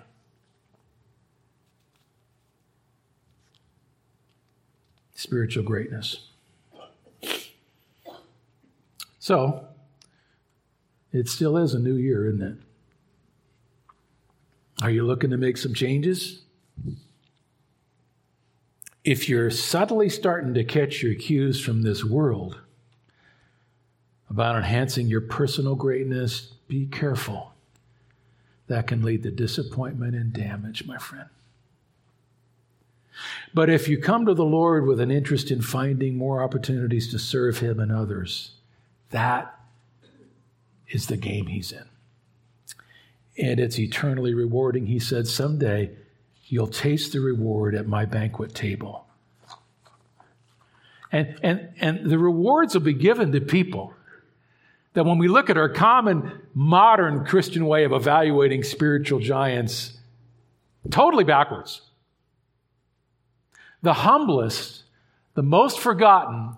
[5.18, 6.28] Spiritual greatness.
[9.18, 9.66] So,
[11.12, 12.58] it still is a new year, isn't it?
[14.84, 16.44] Are you looking to make some changes?
[19.04, 22.60] If you're subtly starting to catch your cues from this world
[24.30, 27.54] about enhancing your personal greatness, be careful.
[28.68, 31.30] That can lead to disappointment and damage, my friend.
[33.54, 37.20] But if you come to the Lord with an interest in finding more opportunities to
[37.20, 38.52] serve Him and others,
[39.12, 39.58] that
[40.90, 41.86] is the game He's in.
[43.38, 44.88] And it's eternally rewarding.
[44.88, 45.92] He said, Someday
[46.46, 49.06] you'll taste the reward at my banquet table.
[51.12, 53.94] And, and, and the rewards will be given to people
[54.94, 59.98] that when we look at our common modern Christian way of evaluating spiritual giants,
[60.90, 61.82] totally backwards
[63.82, 64.84] the humblest,
[65.36, 66.56] the most forgotten,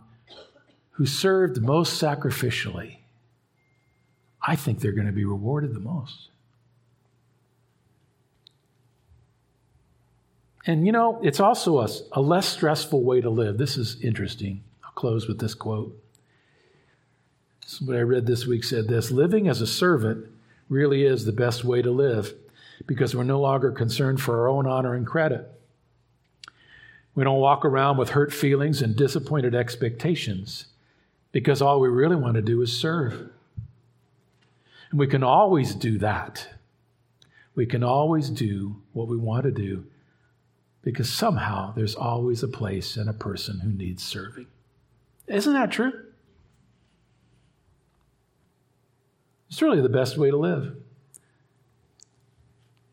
[0.92, 2.98] who served most sacrificially,
[4.42, 6.30] I think they're going to be rewarded the most.
[10.66, 13.58] And you know, it's also a, a less stressful way to live.
[13.58, 14.64] This is interesting.
[14.84, 15.98] I'll close with this quote.
[17.66, 20.28] Somebody I read this week said this Living as a servant
[20.70, 22.34] really is the best way to live
[22.86, 25.50] because we're no longer concerned for our own honor and credit.
[27.16, 30.68] We don't walk around with hurt feelings and disappointed expectations
[31.32, 33.30] because all we really want to do is serve.
[34.92, 36.48] And we can always do that.
[37.56, 39.86] We can always do what we want to do
[40.82, 44.48] because somehow there's always a place and a person who needs serving.
[45.28, 45.92] Isn't that true?
[49.50, 50.76] It's really the best way to live.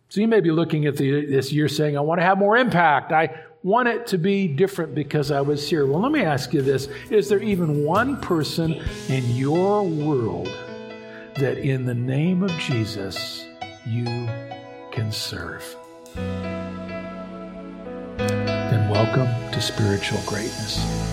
[0.09, 2.57] So you may be looking at the, this year saying, I want to have more
[2.57, 3.13] impact.
[3.13, 3.35] I
[3.67, 5.87] want it to be different because I was here.
[5.87, 10.49] Well, let me ask you this Is there even one person in your world
[11.35, 13.45] that in the name of Jesus
[13.85, 14.05] you
[14.93, 15.77] can serve?
[18.15, 21.06] Then welcome to spiritual greatness.